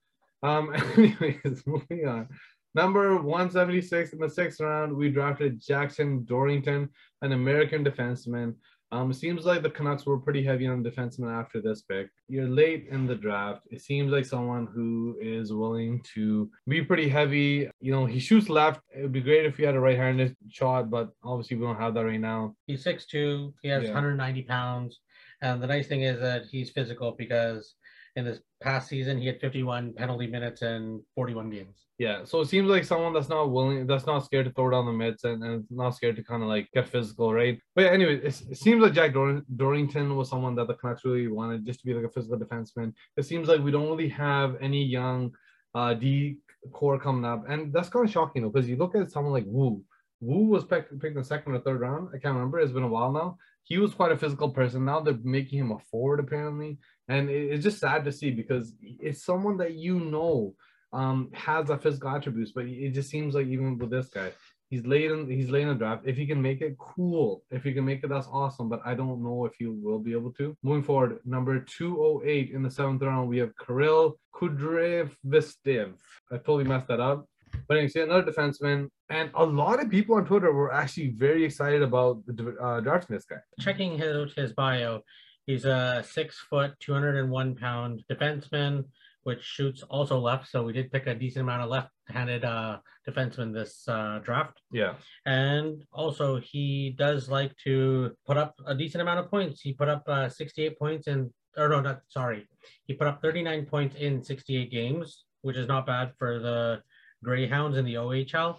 Um. 0.44 0.74
Anyways, 0.98 1.64
moving 1.68 2.08
on. 2.08 2.28
Number 2.76 3.16
176 3.18 4.14
in 4.14 4.20
the 4.20 4.30
sixth 4.30 4.60
round, 4.60 4.96
we 4.96 5.10
drafted 5.10 5.60
Jackson 5.60 6.24
Dorrington, 6.26 6.88
an 7.24 7.32
American 7.32 7.84
defenseman. 7.84 8.54
Um, 8.92 9.12
seems 9.14 9.46
like 9.46 9.62
the 9.62 9.70
Canucks 9.70 10.06
were 10.06 10.18
pretty 10.20 10.44
heavy 10.44 10.66
on 10.68 10.84
defensemen 10.84 11.32
after 11.32 11.62
this 11.62 11.82
pick. 11.84 12.10
You're 12.28 12.48
late 12.48 12.88
in 12.90 13.06
the 13.06 13.16
draft. 13.16 13.68
It 13.70 13.82
seems 13.82 14.12
like 14.12 14.26
someone 14.26 14.68
who 14.74 15.16
is 15.22 15.54
willing 15.54 16.02
to 16.16 16.50
be 16.68 16.82
pretty 16.84 17.08
heavy. 17.08 17.70
You 17.82 17.92
know, 17.92 18.06
he 18.06 18.20
shoots 18.20 18.50
left. 18.50 18.82
It 18.96 19.02
would 19.04 19.12
be 19.12 19.22
great 19.22 19.46
if 19.46 19.58
he 19.58 19.64
had 19.64 19.76
a 19.76 19.80
right-handed 19.80 20.36
shot, 20.50 20.90
but 20.90 21.10
obviously 21.24 21.58
we 21.58 21.66
don't 21.66 21.80
have 21.80 21.94
that 21.96 22.06
right 22.06 22.20
now. 22.20 22.56
He's 22.66 22.84
6'2", 22.84 23.54
he 23.62 23.70
has 23.70 23.84
Yeah. 23.84 23.90
190 23.94 24.42
pounds. 24.44 25.00
And 25.42 25.62
the 25.62 25.68
nice 25.68 25.88
thing 25.88 26.04
is 26.04 26.20
that 26.20 26.46
he's 26.52 26.70
physical 26.70 27.14
because 27.18 27.76
in 28.16 28.26
this 28.26 28.40
past 28.62 28.90
season, 28.90 29.18
he 29.18 29.28
had 29.28 29.40
51 29.40 29.94
penalty 29.94 30.28
minutes 30.28 30.62
in 30.62 31.02
41 31.16 31.50
games. 31.50 31.86
Yeah, 31.98 32.24
so 32.24 32.40
it 32.40 32.48
seems 32.48 32.70
like 32.70 32.86
someone 32.86 33.14
that's 33.14 33.30
not 33.30 33.52
willing, 33.52 33.86
that's 33.86 34.06
not 34.06 34.24
scared 34.24 34.46
to 34.46 34.52
throw 34.54 34.70
down 34.70 34.86
the 34.86 34.94
mitts 34.94 35.26
and, 35.26 35.44
and 35.44 35.66
not 35.70 35.96
scared 35.96 36.16
to 36.16 36.24
kind 36.24 36.42
of 36.42 36.50
like 36.50 36.70
get 36.74 36.88
physical, 36.88 37.34
right? 37.34 37.60
But 37.76 37.86
yeah, 37.86 37.92
anyway, 37.92 38.22
it 38.24 38.32
seems 38.58 38.82
like 38.82 38.94
Jack 38.94 39.14
Dor- 39.14 39.44
Dorrington 39.56 40.16
was 40.16 40.30
someone 40.30 40.56
that 40.56 40.68
the 40.68 40.76
Canucks 40.76 41.04
really 41.04 41.28
wanted 41.28 41.66
just 41.66 41.82
to 41.82 41.86
be 41.86 41.94
like 41.94 42.06
a 42.06 42.10
physical 42.10 42.40
defenseman. 42.40 42.94
It 43.18 43.24
seems 43.24 43.48
like 43.48 43.62
we 43.62 43.72
don't 43.72 43.90
really 43.90 44.10
have 44.10 44.56
any 44.62 44.84
young 44.84 45.32
uh, 45.76 45.94
D 45.94 46.38
core 46.72 47.00
coming 47.00 47.26
up, 47.26 47.44
and 47.50 47.74
that's 47.74 47.90
kind 47.90 48.06
of 48.06 48.12
shocking 48.12 48.44
though, 48.44 48.50
because 48.50 48.70
you 48.70 48.78
look 48.78 48.96
at 48.96 49.12
someone 49.12 49.34
like 49.34 49.46
Woo. 49.46 49.84
Woo 50.22 50.48
was 50.48 50.66
picked, 50.66 50.92
picked 51.00 51.16
in 51.16 51.22
the 51.22 51.24
second 51.24 51.54
or 51.54 51.60
third 51.60 51.82
round. 51.82 52.10
I 52.10 52.18
can't 52.18 52.36
remember. 52.36 52.60
It's 52.60 52.74
been 52.74 52.84
a 52.84 52.88
while 52.88 53.12
now. 53.12 53.38
He 53.64 53.78
was 53.78 53.94
quite 53.94 54.12
a 54.12 54.18
physical 54.18 54.50
person. 54.50 54.86
Now 54.86 55.00
they're 55.00 55.18
making 55.24 55.60
him 55.60 55.72
a 55.72 55.80
forward 55.92 56.20
apparently, 56.20 56.80
and 57.08 57.30
it- 57.30 57.52
it's 57.52 57.64
just 57.64 57.80
sad 57.80 58.04
to 58.06 58.12
see 58.12 58.32
because 58.32 58.74
it's 58.82 59.24
someone 59.24 59.58
that 59.58 59.74
you 59.76 60.00
know 60.00 60.56
um 60.92 61.30
has 61.34 61.68
the 61.68 61.78
physical 61.78 62.10
attributes, 62.10 62.52
but 62.52 62.66
it 62.66 62.92
just 62.92 63.10
seems 63.12 63.36
like 63.36 63.46
even 63.48 63.78
with 63.78 63.92
this 63.92 64.10
guy, 64.10 64.32
he's 64.72 64.86
late 64.88 65.12
in 65.12 65.30
he's 65.30 65.52
late 65.52 65.62
in 65.64 65.68
the 65.70 65.76
draft. 65.76 66.08
If 66.08 66.18
he 66.18 66.26
can 66.26 66.42
make 66.42 66.62
it, 66.62 66.78
cool. 66.80 67.44
If 67.52 67.64
he 67.64 67.74
can 67.74 67.86
make 67.86 68.04
it, 68.04 68.10
that's 68.10 68.28
awesome. 68.28 68.70
But 68.70 68.82
I 68.84 68.96
don't 68.96 69.22
know 69.24 69.46
if 69.46 69.54
he 69.60 69.68
will 69.68 70.00
be 70.00 70.14
able 70.14 70.34
to. 70.34 70.56
Moving 70.64 70.84
forward, 70.84 71.20
number 71.26 71.60
208 71.60 72.50
in 72.52 72.64
the 72.64 72.72
seventh 72.72 73.04
round, 73.04 73.30
we 73.30 73.38
have 73.38 73.52
Kirill 73.64 74.18
Kudryavtsev. 74.36 75.94
I 76.32 76.38
totally 76.38 76.64
messed 76.64 76.88
that 76.88 77.00
up. 77.00 77.28
But 77.68 77.78
anyway, 77.78 77.90
see 77.90 78.02
another 78.02 78.32
defenseman, 78.32 78.90
and 79.10 79.30
a 79.34 79.46
lot 79.46 79.82
of 79.82 79.90
people 79.90 80.16
on 80.16 80.26
Twitter 80.26 80.52
were 80.52 80.74
actually 80.74 81.10
very 81.10 81.44
excited 81.44 81.82
about 81.82 82.26
the 82.26 82.56
uh, 82.62 82.80
drafting 82.80 83.16
this 83.16 83.26
guy. 83.26 83.38
Checking 83.60 83.98
his, 83.98 84.34
his 84.34 84.54
bio, 84.54 85.02
he's 85.46 85.66
a 85.66 86.04
six 86.08 86.40
foot, 86.50 86.74
201 86.80 87.56
pound 87.56 88.04
defenseman, 88.12 88.86
which 89.24 89.44
shoots 89.44 89.84
also 89.84 90.20
left. 90.20 90.50
So 90.50 90.64
we 90.64 90.74
did 90.74 90.92
pick 90.92 91.08
a 91.08 91.16
decent 91.16 91.44
amount 91.44 91.62
of 91.64 91.70
left 91.70 91.90
handed 92.08 92.44
uh, 92.44 92.78
defensemen 93.08 93.54
this 93.54 93.88
uh, 93.88 94.20
draft. 94.24 94.62
Yeah, 94.72 94.96
And 95.26 95.84
also, 95.92 96.40
he 96.40 96.96
does 96.98 97.30
like 97.30 97.56
to 97.66 98.12
put 98.26 98.38
up 98.38 98.56
a 98.66 98.76
decent 98.76 99.02
amount 99.02 99.20
of 99.20 99.30
points. 99.30 99.62
He 99.62 99.74
put 99.74 99.90
up 99.90 100.04
uh, 100.08 100.30
68 100.30 100.80
points 100.80 101.08
in, 101.08 101.32
or 101.58 101.70
no, 101.70 101.82
not 101.82 102.02
sorry. 102.10 102.48
He 102.88 102.94
put 102.94 103.08
up 103.08 103.22
39 103.22 103.66
points 103.66 103.96
in 103.96 104.24
68 104.24 104.72
games, 104.72 105.26
which 105.42 105.58
is 105.58 105.68
not 105.68 105.86
bad 105.86 106.14
for 106.18 106.40
the 106.40 106.82
Greyhounds 107.24 107.78
in 107.78 107.86
the 107.86 107.96
OHL, 107.96 108.58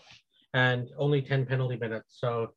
and 0.54 0.90
only 0.98 1.22
10 1.22 1.46
penalty 1.46 1.76
minutes. 1.76 2.18
So 2.18 2.52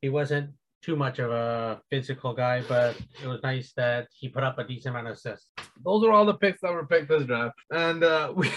he 0.00 0.08
wasn't 0.08 0.50
too 0.82 0.96
much 0.96 1.18
of 1.18 1.30
a 1.30 1.80
physical 1.90 2.34
guy, 2.34 2.62
but 2.68 2.96
it 3.22 3.26
was 3.26 3.42
nice 3.42 3.72
that 3.74 4.06
he 4.12 4.28
put 4.28 4.44
up 4.44 4.58
a 4.58 4.64
decent 4.64 4.94
amount 4.94 5.08
of 5.08 5.14
assists. 5.14 5.48
those 5.82 6.04
are 6.04 6.12
all 6.12 6.26
the 6.26 6.34
picks 6.34 6.60
that 6.60 6.72
were 6.72 6.86
picked 6.86 7.08
this 7.08 7.24
draft. 7.24 7.54
And 7.70 8.04
uh 8.04 8.32
we, 8.36 8.50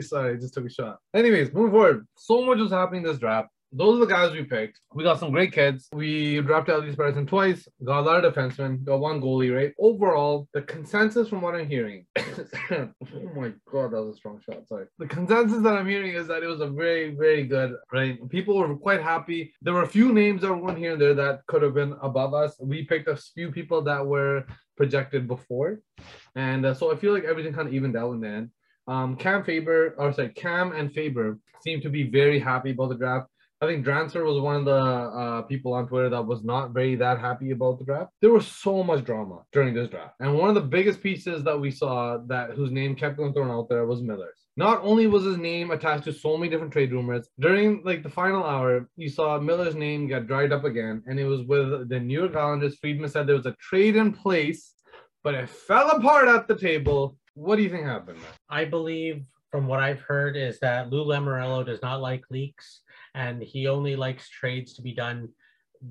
sorry, 0.00 0.38
just 0.38 0.54
took 0.54 0.64
a 0.64 0.70
shot. 0.70 0.98
Anyways, 1.14 1.52
moving 1.52 1.72
forward. 1.72 2.06
So 2.16 2.42
much 2.46 2.58
was 2.58 2.72
happening 2.72 3.02
this 3.02 3.18
draft. 3.18 3.48
Those 3.76 3.96
are 3.96 4.06
the 4.06 4.12
guys 4.12 4.32
we 4.32 4.42
picked. 4.42 4.80
We 4.94 5.04
got 5.04 5.20
some 5.20 5.32
great 5.32 5.52
kids. 5.52 5.88
We 5.92 6.40
drafted 6.40 6.76
Elias 6.76 6.96
Pettersson 6.96 7.28
twice, 7.28 7.68
got 7.84 8.00
a 8.00 8.06
lot 8.06 8.24
of 8.24 8.32
defensemen, 8.32 8.82
got 8.82 9.00
one 9.00 9.20
goalie, 9.20 9.54
right? 9.54 9.74
Overall, 9.78 10.48
the 10.54 10.62
consensus 10.62 11.28
from 11.28 11.42
what 11.42 11.54
I'm 11.54 11.68
hearing, 11.68 12.06
oh 12.18 12.88
my 13.34 13.52
god, 13.70 13.90
that 13.90 14.02
was 14.02 14.14
a 14.14 14.16
strong 14.16 14.40
shot. 14.40 14.66
Sorry. 14.66 14.86
The 14.98 15.06
consensus 15.06 15.62
that 15.62 15.74
I'm 15.74 15.86
hearing 15.86 16.14
is 16.14 16.26
that 16.28 16.42
it 16.42 16.46
was 16.46 16.62
a 16.62 16.68
very, 16.68 17.14
very 17.14 17.44
good, 17.44 17.74
right? 17.92 18.16
People 18.30 18.56
were 18.56 18.74
quite 18.76 19.02
happy. 19.02 19.52
There 19.60 19.74
were 19.74 19.82
a 19.82 19.88
few 19.88 20.10
names 20.10 20.40
that 20.40 20.54
were 20.54 20.74
here 20.74 20.92
and 20.92 21.00
there 21.00 21.14
that 21.14 21.46
could 21.46 21.60
have 21.60 21.74
been 21.74 21.94
above 22.00 22.32
us. 22.32 22.56
We 22.58 22.84
picked 22.84 23.08
a 23.08 23.16
few 23.16 23.52
people 23.52 23.82
that 23.82 24.06
were 24.06 24.44
projected 24.78 25.28
before. 25.28 25.80
And 26.34 26.64
uh, 26.64 26.72
so 26.72 26.90
I 26.92 26.96
feel 26.96 27.12
like 27.12 27.24
everything 27.24 27.52
kind 27.52 27.68
of 27.68 27.74
evened 27.74 27.96
out 27.96 28.12
in 28.12 28.20
the 28.20 28.28
end. 28.28 28.50
Um, 28.88 29.16
Cam 29.16 29.44
Faber, 29.44 29.96
or 29.98 30.14
sorry, 30.14 30.30
Cam 30.30 30.72
and 30.72 30.90
Faber 30.92 31.38
seem 31.62 31.82
to 31.82 31.90
be 31.90 32.04
very 32.04 32.38
happy 32.38 32.70
about 32.70 32.88
the 32.88 32.94
draft. 32.94 33.28
I 33.62 33.66
think 33.66 33.86
Drancer 33.86 34.22
was 34.22 34.38
one 34.38 34.56
of 34.56 34.64
the 34.66 34.74
uh, 34.74 35.42
people 35.42 35.72
on 35.72 35.88
Twitter 35.88 36.10
that 36.10 36.26
was 36.26 36.44
not 36.44 36.72
very 36.72 36.94
that 36.96 37.18
happy 37.18 37.52
about 37.52 37.78
the 37.78 37.86
draft. 37.86 38.12
There 38.20 38.32
was 38.32 38.46
so 38.46 38.82
much 38.82 39.02
drama 39.04 39.44
during 39.50 39.72
this 39.72 39.88
draft, 39.88 40.14
and 40.20 40.34
one 40.34 40.50
of 40.50 40.54
the 40.54 40.60
biggest 40.60 41.02
pieces 41.02 41.42
that 41.44 41.58
we 41.58 41.70
saw 41.70 42.18
that 42.26 42.50
whose 42.50 42.70
name 42.70 42.94
kept 42.94 43.16
getting 43.16 43.32
thrown 43.32 43.50
out 43.50 43.70
there 43.70 43.86
was 43.86 44.02
Miller's. 44.02 44.44
Not 44.58 44.80
only 44.82 45.06
was 45.06 45.24
his 45.24 45.38
name 45.38 45.70
attached 45.70 46.04
to 46.04 46.12
so 46.12 46.36
many 46.36 46.50
different 46.50 46.72
trade 46.72 46.92
rumors 46.92 47.30
during 47.40 47.82
like 47.82 48.02
the 48.02 48.10
final 48.10 48.44
hour, 48.44 48.90
you 48.96 49.08
saw 49.08 49.40
Miller's 49.40 49.74
name 49.74 50.06
get 50.06 50.26
dried 50.26 50.52
up 50.52 50.64
again, 50.64 51.02
and 51.06 51.18
it 51.18 51.24
was 51.24 51.40
with 51.44 51.88
the 51.88 51.98
New 51.98 52.18
York 52.18 52.36
Islanders. 52.36 52.76
Friedman 52.76 53.08
said 53.08 53.26
there 53.26 53.36
was 53.36 53.46
a 53.46 53.56
trade 53.58 53.96
in 53.96 54.12
place, 54.12 54.74
but 55.24 55.34
it 55.34 55.48
fell 55.48 55.92
apart 55.92 56.28
at 56.28 56.46
the 56.46 56.56
table. 56.56 57.16
What 57.32 57.56
do 57.56 57.62
you 57.62 57.70
think 57.70 57.84
happened? 57.84 58.20
I 58.50 58.66
believe 58.66 59.24
from 59.50 59.66
what 59.66 59.80
I've 59.80 60.00
heard 60.00 60.36
is 60.36 60.58
that 60.60 60.90
Lou 60.90 61.06
Lamoriello 61.06 61.64
does 61.64 61.80
not 61.80 62.02
like 62.02 62.22
leaks 62.30 62.82
and 63.16 63.42
he 63.42 63.66
only 63.66 63.96
likes 63.96 64.28
trades 64.28 64.74
to 64.74 64.82
be 64.82 64.92
done 64.92 65.30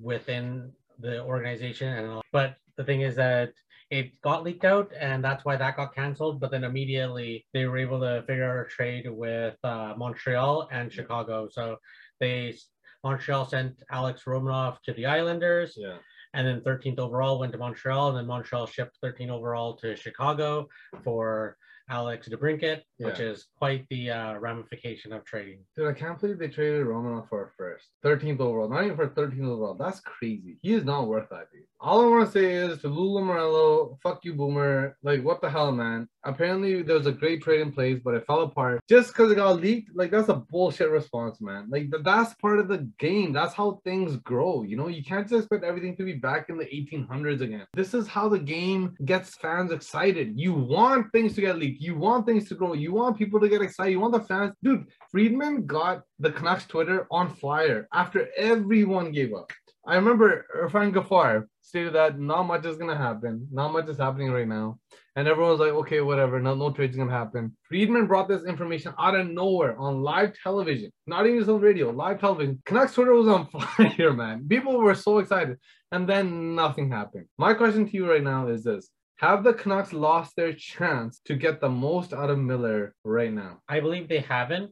within 0.02 0.72
the 1.00 1.22
organization. 1.24 1.90
And 1.90 2.22
but 2.32 2.56
the 2.78 2.84
thing 2.84 3.02
is 3.02 3.16
that 3.16 3.52
it 3.90 4.20
got 4.22 4.44
leaked 4.44 4.64
out, 4.64 4.92
and 4.98 5.24
that's 5.24 5.44
why 5.44 5.58
that 5.58 5.76
got 5.76 5.94
canceled. 5.94 6.40
But 6.40 6.52
then 6.52 6.64
immediately 6.64 7.46
they 7.54 7.66
were 7.66 7.78
able 7.78 8.00
to 8.00 8.24
figure 8.28 8.50
out 8.50 8.66
a 8.66 8.70
trade 8.70 9.10
with 9.10 9.58
uh, 9.64 9.96
Montreal 9.98 10.70
and 10.72 10.94
Chicago. 10.94 11.50
So 11.52 11.78
they 12.20 12.56
Montreal 13.04 13.46
sent 13.46 13.84
Alex 13.92 14.24
Romanov 14.26 14.82
to 14.86 14.94
the 14.94 15.08
Islanders. 15.08 15.74
Yeah. 15.76 15.98
And 16.34 16.46
then 16.46 16.62
13th 16.62 17.00
overall 17.00 17.40
went 17.40 17.54
to 17.54 17.58
Montreal, 17.58 18.10
and 18.10 18.18
then 18.18 18.28
Montreal 18.28 18.68
shipped 18.68 18.98
13 19.02 19.30
overall 19.30 19.76
to 19.78 19.96
Chicago 19.96 20.68
for 21.04 21.58
Alex 21.90 22.28
DeBrincat, 22.28 22.82
which 22.98 23.20
is 23.20 23.48
quite 23.58 23.86
the 23.90 24.10
uh, 24.10 24.34
ramification 24.40 25.14
of 25.14 25.24
trading. 25.24 25.60
Dude, 25.76 25.88
I 25.88 25.94
can't 25.94 26.20
believe 26.20 26.40
they 26.40 26.48
traded 26.48 26.88
Romanov 26.88 27.30
for 27.30 27.44
a 27.44 27.50
first. 27.58 27.86
13th 28.04 28.40
overall. 28.40 28.70
Not 28.70 28.86
even 28.86 28.96
for 28.98 29.08
13th 29.08 29.46
overall. 29.46 29.76
That's 29.76 30.00
crazy. 30.00 30.58
He 30.62 30.74
is 30.74 30.84
not 30.84 31.08
worth 31.08 31.30
that, 31.30 31.52
dude. 31.52 31.64
All 31.82 32.02
I 32.02 32.08
want 32.08 32.26
to 32.26 32.32
say 32.32 32.54
is 32.54 32.80
to 32.82 32.88
Lou 32.88 33.20
Lamoriello, 33.20 33.98
fuck 34.02 34.24
you, 34.24 34.34
Boomer. 34.34 34.98
Like, 35.04 35.24
what 35.24 35.42
the 35.42 35.50
hell, 35.50 35.72
man? 35.72 36.08
Apparently, 36.24 36.82
there 36.82 36.96
was 36.96 37.06
a 37.06 37.12
great 37.12 37.44
trade 37.44 37.62
in 37.62 37.72
place, 37.72 38.00
but 38.04 38.16
it 38.16 38.26
fell 38.26 38.42
apart. 38.42 38.80
Just 38.90 39.10
because 39.10 39.32
it 39.32 39.36
got 39.36 39.60
leaked, 39.60 39.92
like, 39.94 40.10
that's 40.10 40.30
a 40.30 40.36
bullshit 40.36 40.90
response, 40.90 41.42
man. 41.42 41.68
Like, 41.70 41.92
that's 42.04 42.34
part 42.36 42.60
of 42.60 42.70
the 42.70 42.90
game. 42.98 43.34
That's 43.34 43.54
how 43.54 43.82
things 43.84 44.16
grow. 44.18 44.64
You 44.64 44.78
know, 44.78 44.88
you 44.88 45.04
can't 45.04 45.28
just 45.28 45.44
expect 45.44 45.64
everything 45.64 45.96
to 45.98 46.04
be 46.04 46.14
back 46.14 46.50
in 46.50 46.58
the 46.58 46.66
1800s 46.66 47.42
again. 47.42 47.68
This 47.74 47.94
is 47.94 48.08
how 48.08 48.30
the 48.30 48.40
game 48.40 48.96
gets 49.06 49.36
fans 49.36 49.72
excited. 49.72 50.40
You 50.40 50.54
want 50.54 51.12
things 51.12 51.36
to 51.36 51.42
get 51.42 51.60
leaked. 51.60 51.82
You 51.82 51.96
want 51.96 52.26
things 52.26 52.48
to 52.50 52.56
grow. 52.56 52.74
You 52.74 52.94
want 52.94 53.18
people 53.18 53.40
to 53.42 53.50
get 53.50 53.62
excited. 53.62 53.92
You 53.92 54.00
want 54.00 54.14
the 54.14 54.22
fans. 54.22 54.54
Dude, 54.64 54.88
Friedman 55.12 55.66
got 55.66 56.04
the 56.20 56.32
Canucks 56.32 56.66
Twitter 56.66 57.06
on 57.12 57.36
fire 57.36 57.88
after 57.94 58.30
everyone 58.38 59.12
gave 59.12 59.34
up. 59.34 59.52
I 59.88 59.96
remember 59.96 60.48
Irfaan 60.58 60.92
Gaffar 60.92 61.46
stated 61.66 61.94
that 61.94 62.20
not 62.20 62.44
much 62.44 62.66
is 62.66 62.78
gonna 62.78 62.98
happen. 62.98 63.48
Not 63.52 63.74
much 63.74 63.88
is 63.90 63.98
happening 63.98 64.32
right 64.32 64.48
now. 64.48 64.80
And 65.16 65.28
everyone 65.28 65.52
was 65.52 65.60
like, 65.60 65.72
okay, 65.72 66.02
whatever, 66.02 66.40
no, 66.40 66.54
no 66.56 66.72
trade's 66.72 66.96
gonna 66.96 67.12
happen. 67.12 67.56
Friedman 67.68 68.06
brought 68.06 68.28
this 68.28 68.46
information 68.46 68.94
out 69.00 69.16
of 69.16 69.28
nowhere 69.28 69.78
on 69.78 70.02
live 70.02 70.34
television, 70.42 70.92
not 71.08 71.26
even 71.26 71.40
just 71.40 71.50
on 71.50 71.62
radio, 71.62 71.90
live 71.90 72.20
television. 72.20 72.62
Canucks 72.66 72.94
Twitter 72.94 73.14
was 73.14 73.28
on 73.28 73.48
fire, 73.78 74.14
man. 74.14 74.48
People 74.48 74.78
were 74.80 74.96
so 74.96 75.18
excited. 75.20 75.58
And 75.92 76.08
then 76.08 76.56
nothing 76.56 76.92
happened. 76.92 77.26
My 77.38 77.54
question 77.54 77.88
to 77.88 77.94
you 77.94 78.10
right 78.10 78.24
now 78.24 78.48
is 78.48 78.64
this. 78.64 78.90
Have 79.18 79.44
the 79.46 79.54
Canucks 79.54 79.94
lost 79.94 80.36
their 80.36 80.52
chance 80.54 81.22
to 81.26 81.36
get 81.36 81.62
the 81.62 81.70
most 81.70 82.12
out 82.14 82.30
of 82.30 82.38
Miller 82.38 82.94
right 83.06 83.32
now? 83.32 83.62
I 83.70 83.80
believe 83.80 84.10
they 84.10 84.20
haven't. 84.20 84.72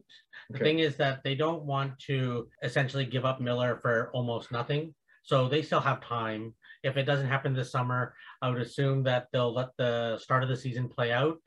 The 0.50 0.56
Okay. 0.56 0.64
thing 0.64 0.78
is 0.80 0.96
that 0.96 1.24
they 1.24 1.34
don't 1.34 1.62
want 1.64 1.98
to 2.08 2.48
essentially 2.62 3.06
give 3.06 3.24
up 3.24 3.40
Miller 3.40 3.78
for 3.80 4.10
almost 4.12 4.52
nothing. 4.52 4.94
So 5.22 5.48
they 5.48 5.62
still 5.62 5.80
have 5.80 6.02
time. 6.02 6.54
If 6.84 6.96
it 6.96 7.04
doesn't 7.04 7.26
happen 7.26 7.54
this 7.54 7.72
summer, 7.72 8.14
I 8.42 8.50
would 8.50 8.60
assume 8.60 9.02
that 9.04 9.26
they'll 9.32 9.54
let 9.54 9.70
the 9.78 10.18
start 10.18 10.42
of 10.42 10.48
the 10.48 10.56
season 10.56 10.88
play 10.88 11.10
out 11.10 11.38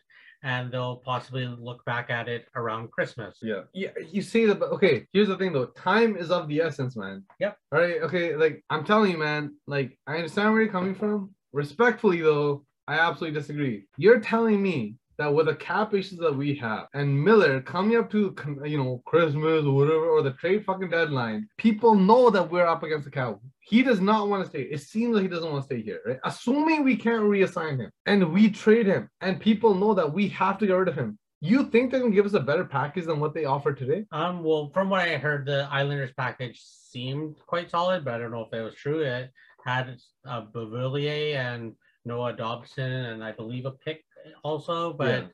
and 0.43 0.71
they'll 0.71 0.97
possibly 0.97 1.47
look 1.47 1.83
back 1.85 2.09
at 2.09 2.27
it 2.27 2.47
around 2.55 2.91
Christmas. 2.91 3.37
Yeah. 3.41 3.61
Yeah. 3.73 3.91
You 4.11 4.21
see 4.21 4.45
that, 4.45 4.59
but 4.59 4.71
okay, 4.71 5.05
here's 5.13 5.27
the 5.27 5.37
thing 5.37 5.53
though. 5.53 5.67
Time 5.67 6.17
is 6.17 6.31
of 6.31 6.47
the 6.47 6.61
essence, 6.61 6.95
man. 6.95 7.23
Yep. 7.39 7.57
All 7.71 7.79
right. 7.79 8.01
Okay. 8.01 8.35
Like, 8.35 8.63
I'm 8.69 8.83
telling 8.83 9.11
you, 9.11 9.17
man, 9.17 9.55
like, 9.67 9.97
I 10.07 10.15
understand 10.15 10.51
where 10.51 10.61
you're 10.61 10.71
coming 10.71 10.95
from. 10.95 11.33
Respectfully, 11.53 12.21
though, 12.21 12.65
I 12.87 12.99
absolutely 12.99 13.39
disagree. 13.39 13.85
You're 13.97 14.19
telling 14.19 14.61
me 14.61 14.95
that 15.17 15.33
with 15.33 15.47
the 15.47 15.55
cap 15.55 15.93
issues 15.93 16.19
that 16.19 16.35
we 16.35 16.55
have 16.55 16.87
and 16.93 17.23
Miller 17.23 17.61
coming 17.61 17.97
up 17.97 18.09
to, 18.11 18.35
you 18.63 18.77
know, 18.77 19.01
Christmas 19.05 19.65
or 19.65 19.73
whatever, 19.73 20.09
or 20.09 20.21
the 20.21 20.31
trade 20.31 20.65
fucking 20.65 20.89
deadline, 20.89 21.47
people 21.57 21.95
know 21.95 22.29
that 22.29 22.49
we're 22.49 22.67
up 22.67 22.83
against 22.83 23.05
the 23.05 23.11
cap. 23.11 23.39
He 23.59 23.83
does 23.83 23.99
not 23.99 24.29
want 24.29 24.43
to 24.43 24.49
stay. 24.49 24.61
It 24.61 24.81
seems 24.81 25.15
like 25.15 25.23
he 25.23 25.27
doesn't 25.27 25.51
want 25.51 25.63
to 25.63 25.65
stay 25.65 25.81
here, 25.81 25.99
right? 26.05 26.19
Assuming 26.23 26.83
we 26.83 26.95
can't 26.95 27.23
reassign 27.23 27.79
him 27.79 27.91
and 28.05 28.31
we 28.31 28.49
trade 28.49 28.85
him 28.85 29.09
and 29.21 29.39
people 29.39 29.73
know 29.73 29.93
that 29.93 30.11
we 30.11 30.27
have 30.29 30.57
to 30.59 30.67
get 30.67 30.73
rid 30.73 30.87
of 30.87 30.95
him. 30.95 31.17
You 31.39 31.65
think 31.65 31.91
they're 31.91 31.99
gonna 31.99 32.15
give 32.15 32.25
us 32.25 32.33
a 32.33 32.39
better 32.39 32.65
package 32.65 33.05
than 33.05 33.19
what 33.19 33.35
they 33.35 33.45
offer 33.45 33.71
today? 33.71 34.05
Um, 34.11 34.43
well, 34.43 34.71
from 34.73 34.89
what 34.89 35.01
I 35.01 35.17
heard, 35.17 35.45
the 35.45 35.67
Islanders 35.71 36.11
package 36.17 36.59
seemed 36.63 37.35
quite 37.45 37.69
solid, 37.69 38.03
but 38.03 38.15
I 38.15 38.17
don't 38.17 38.31
know 38.31 38.41
if 38.41 38.49
that 38.49 38.63
was 38.63 38.73
true. 38.73 39.01
It 39.01 39.31
had 39.63 39.97
uh, 40.25 40.45
Beauvillier 40.45 41.35
and 41.35 41.75
Noah 42.05 42.33
Dobson, 42.33 42.91
and 42.91 43.23
I 43.23 43.33
believe 43.33 43.65
a 43.65 43.71
pick 43.71 44.03
also. 44.43 44.93
But 44.93 45.23
Yeah. 45.23 45.27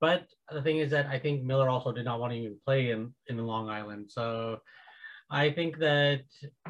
but 0.00 0.26
the 0.50 0.62
thing 0.62 0.78
is 0.78 0.90
that 0.90 1.06
I 1.06 1.18
think 1.18 1.42
Miller 1.42 1.68
also 1.68 1.92
did 1.92 2.04
not 2.04 2.20
want 2.20 2.32
to 2.32 2.38
even 2.38 2.58
play 2.64 2.90
in 2.90 3.14
in 3.28 3.38
Long 3.38 3.68
Island, 3.68 4.10
so 4.10 4.60
I 5.30 5.50
think 5.50 5.78
that 5.78 6.22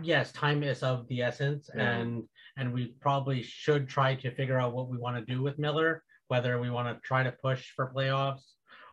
yes, 0.03 0.33
time 0.33 0.63
is 0.63 0.83
of 0.83 1.07
the 1.09 1.23
essence, 1.23 1.69
Yeah. 1.75 1.91
and 1.97 2.29
and 2.57 2.73
we 2.73 2.95
probably 3.01 3.43
should 3.43 3.89
try 3.89 4.15
to 4.17 4.31
figure 4.31 4.59
out 4.59 4.73
what 4.75 4.89
we 4.89 4.97
want 4.99 5.17
to 5.19 5.35
do 5.35 5.43
with 5.43 5.59
Miller, 5.59 6.03
whether 6.29 6.59
we 6.59 6.71
want 6.71 6.89
to 6.89 7.07
try 7.07 7.23
to 7.23 7.33
push 7.33 7.71
for 7.77 7.93
playoffs 7.93 8.45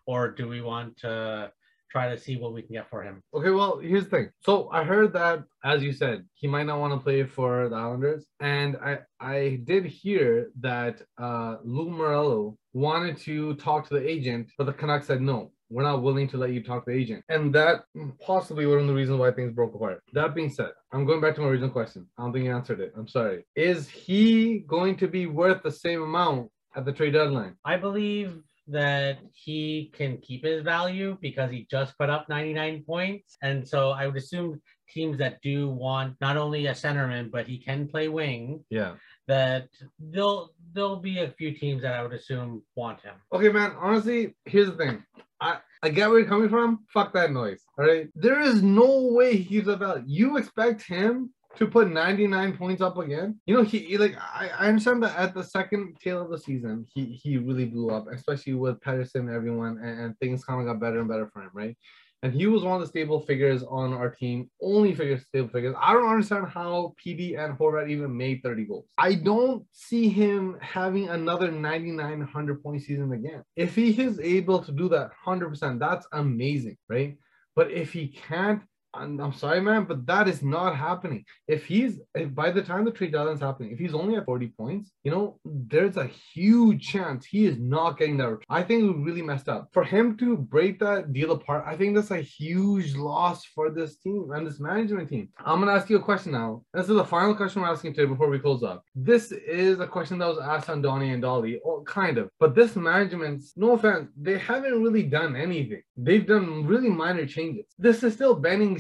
or 0.06 0.30
do 0.32 0.50
we 0.50 0.62
want 0.62 0.98
to 0.98 1.52
try 1.90 2.10
to 2.10 2.18
see 2.18 2.36
what 2.38 2.54
we 2.54 2.62
can 2.64 2.74
get 2.74 2.90
for 2.90 3.04
him. 3.04 3.22
Okay, 3.36 3.52
well, 3.52 3.78
here's 3.78 4.06
the 4.06 4.10
thing. 4.10 4.30
So 4.40 4.68
I 4.72 4.84
heard 4.84 5.14
that, 5.14 5.44
as 5.64 5.84
you 5.84 5.94
said, 5.94 6.26
he 6.34 6.48
might 6.48 6.66
not 6.66 6.80
want 6.80 6.92
to 6.94 7.00
play 7.00 7.24
for 7.24 7.70
the 7.70 7.76
Islanders, 7.76 8.26
and 8.40 8.76
I 8.78 9.00
I 9.20 9.62
did 9.64 9.86
hear 9.86 10.50
that 10.60 10.96
uh, 11.22 11.58
Lou 11.64 11.86
Lamoriello 11.90 12.58
wanted 12.74 13.18
to 13.18 13.56
talk 13.56 13.88
to 13.88 13.94
the 13.94 14.08
agent, 14.08 14.52
but 14.58 14.66
the 14.66 14.74
Canucks 14.74 15.08
said 15.08 15.22
no. 15.22 15.52
We're 15.70 15.84
not 15.84 16.04
willing 16.04 16.28
to 16.30 16.38
let 16.38 16.52
you 16.52 16.62
talk 16.62 16.86
to 16.86 16.92
the 16.92 16.98
agent, 16.98 17.24
and 17.30 17.54
that 17.56 17.86
possibly 18.24 18.68
one 18.68 18.80
of 18.80 18.88
the 18.88 18.94
reasons 18.94 19.20
why 19.20 19.32
things 19.32 19.54
broke 19.54 19.74
apart. 19.74 20.04
That 20.14 20.36
being 20.36 20.52
said, 20.52 20.70
I'm 20.92 21.06
going 21.06 21.20
back 21.20 21.34
to 21.36 21.42
my 21.42 21.48
original 21.48 21.72
question. 21.72 22.08
I 22.18 22.22
don't 22.24 22.34
think 22.34 22.46
you 22.46 22.54
answered 22.54 22.80
it. 22.80 22.94
I'm 22.96 23.08
sorry. 23.08 23.44
Is 23.56 23.90
he 23.90 24.60
going 24.68 24.98
to 24.98 25.08
be 25.08 25.26
worth 25.26 25.64
the 25.64 25.72
same 25.72 26.04
amount 26.04 26.52
at 26.76 26.86
the 26.86 26.92
trade 26.92 27.14
deadline? 27.14 27.56
I 27.66 27.78
believe 27.78 28.40
that 28.68 29.18
he 29.34 29.92
can 29.96 30.18
keep 30.18 30.46
his 30.46 30.64
value 30.64 31.18
because 31.22 31.52
he 31.52 31.68
just 31.70 31.98
put 31.98 32.10
up 32.10 32.30
99 32.30 32.84
points. 32.86 33.36
And 33.42 33.68
so 33.68 33.90
I 33.92 34.08
would 34.08 34.16
assume 34.16 34.62
teams 34.90 35.18
that 35.18 35.42
do 35.42 35.70
want 35.70 36.16
not 36.22 36.38
only 36.38 36.68
a 36.68 36.72
centerman, 36.74 37.32
but 37.32 37.48
he 37.48 37.58
can 37.58 37.88
play 37.88 38.08
wing, 38.08 38.64
Yeah. 38.70 38.94
That 39.28 39.70
there'll 40.00 40.54
there'll 40.74 40.98
be 40.98 41.20
a 41.20 41.32
few 41.32 41.54
teams 41.54 41.84
that 41.84 41.94
I 41.94 42.04
would 42.04 42.14
assume 42.14 42.64
want 42.76 43.02
him. 43.02 43.16
Okay, 43.32 43.50
man. 43.50 43.74
Honestly, 43.80 44.36
here's 44.46 44.68
the 44.68 44.76
thing. 44.76 45.04
I, 45.40 45.60
I 45.82 45.90
get 45.90 46.10
where 46.10 46.20
you're 46.20 46.28
coming 46.28 46.50
from. 46.50 46.86
Fuck 46.94 47.14
that 47.14 47.32
noise. 47.32 47.62
All 47.78 47.86
right. 47.86 48.08
There 48.16 48.40
is 48.40 48.62
no 48.62 49.10
way 49.12 49.38
he's 49.38 49.68
about. 49.68 50.08
You 50.08 50.38
expect 50.38 50.84
him 50.84 51.32
to 51.58 51.68
put 51.68 51.92
99 51.92 52.58
points 52.58 52.82
up 52.82 52.98
again? 52.98 53.40
You 53.46 53.56
know, 53.56 53.64
he, 53.64 53.80
he 53.80 53.98
like 53.98 54.16
I, 54.18 54.50
I 54.58 54.68
understand 54.68 55.04
that 55.04 55.18
at 55.18 55.34
the 55.34 55.44
second 55.44 55.98
tail 56.02 56.22
of 56.22 56.30
the 56.30 56.40
season, 56.40 56.86
he 56.94 57.06
he 57.06 57.38
really 57.38 57.66
blew 57.66 57.92
up, 57.92 58.08
especially 58.12 58.54
with 58.54 58.80
Pettersson 58.80 59.22
and 59.22 59.30
everyone, 59.30 59.80
and, 59.84 60.00
and 60.00 60.20
things 60.20 60.44
kind 60.44 60.62
of 60.62 60.68
got 60.68 60.80
better 60.80 61.00
and 61.00 61.10
better 61.10 61.30
for 61.32 61.42
him, 61.42 61.52
right? 61.54 61.78
And 62.24 62.34
he 62.34 62.48
was 62.48 62.64
one 62.64 62.76
of 62.76 62.82
the 62.82 62.88
stable 62.88 63.20
figures 63.20 63.64
on 63.64 63.92
our 63.92 64.10
team, 64.10 64.50
only 64.62 64.96
figure 64.96 65.20
stable 65.20 65.50
figures. 65.50 65.76
I 65.78 65.92
don't 65.92 66.08
understand 66.08 66.48
how 66.48 66.96
PD 67.06 67.38
and 67.38 67.60
Horvat 67.60 67.90
even 67.90 68.16
made 68.16 68.42
30 68.42 68.64
goals. 68.64 68.86
I 68.98 69.16
don't 69.16 69.66
see 69.74 70.08
him 70.08 70.58
having 70.62 71.10
another 71.10 71.52
9,900 71.52 72.64
point 72.64 72.82
season 72.82 73.12
again. 73.12 73.44
If 73.58 73.76
he 73.76 73.90
is 74.02 74.22
able 74.22 74.64
to 74.64 74.72
do 74.72 74.88
that 74.88 75.12
100%, 75.28 75.80
that's 75.80 76.08
amazing, 76.14 76.78
right? 76.88 77.18
But 77.58 77.72
if 77.72 77.92
he 77.92 78.08
can't, 78.08 78.62
I'm, 78.94 79.20
I'm 79.20 79.34
sorry, 79.34 79.60
man, 79.62 79.86
but 79.86 80.06
that 80.06 80.28
is 80.28 80.44
not 80.44 80.76
happening. 80.76 81.26
If 81.48 81.66
he's, 81.66 82.00
if 82.14 82.34
by 82.34 82.52
the 82.52 82.62
time 82.62 82.86
the 82.86 82.92
trade 82.92 83.12
deadline 83.12 83.36
is 83.36 83.42
happening, 83.42 83.72
if 83.72 83.80
he's 83.80 83.94
only 83.94 84.16
at 84.16 84.26
40 84.26 84.48
points, 84.50 84.92
you 85.04 85.12
know, 85.12 85.40
there's 85.44 85.98
a 85.98 86.10
huge 86.34 86.88
chance 86.88 87.26
he 87.26 87.46
is 87.46 87.58
not 87.60 87.98
getting 87.98 88.18
that. 88.18 88.40
I 88.50 88.64
think 88.64 88.84
we 88.84 89.04
really 89.04 89.22
messed 89.22 89.50
up. 89.50 89.70
For 89.74 89.84
him 89.84 90.18
to 90.18 90.38
break 90.38 90.80
that 90.80 91.14
deal 91.14 91.32
apart, 91.32 91.64
I 91.68 91.76
think 91.76 91.96
that's 91.96 92.12
a 92.12 92.22
huge 92.22 92.96
loss 92.96 93.44
for 93.46 93.70
this 93.70 93.98
team 93.98 94.30
and 94.34 94.46
this 94.46 94.60
management 94.60 95.10
team. 95.10 95.30
I'm 95.44 95.64
to 95.64 95.72
ask 95.72 95.90
you 95.90 95.98
a 95.98 96.04
question 96.04 96.32
now. 96.32 96.64
This 96.74 96.90
is 96.90 96.96
the 96.96 97.04
final 97.04 97.36
question 97.36 97.62
we're 97.62 97.70
asking 97.70 97.94
today 97.94 98.08
before 98.08 98.30
we 98.30 98.40
close 98.40 98.64
up. 98.64 98.84
This 98.96 99.32
is 99.32 99.80
a 99.80 99.88
question 99.88 100.18
that 100.20 100.28
was 100.28 100.40
asked 100.40 100.70
on 100.70 100.82
Donnie 100.82 101.14
and 101.14 101.24
Dhali, 101.24 101.58
or 101.64 101.84
kind 101.84 102.18
of, 102.18 102.30
but 102.40 102.56
this 102.56 102.76
management's, 102.76 103.54
no 103.56 103.72
offense, 103.72 104.10
they 104.20 104.38
haven't 104.38 104.84
really 104.84 105.04
done 105.04 105.36
anything. 105.36 105.82
They've 105.98 106.26
done 106.26 106.66
really 106.66 106.90
minor 106.90 107.26
changes. 107.26 107.66
This 107.78 108.04
is 108.04 108.14
still 108.14 108.36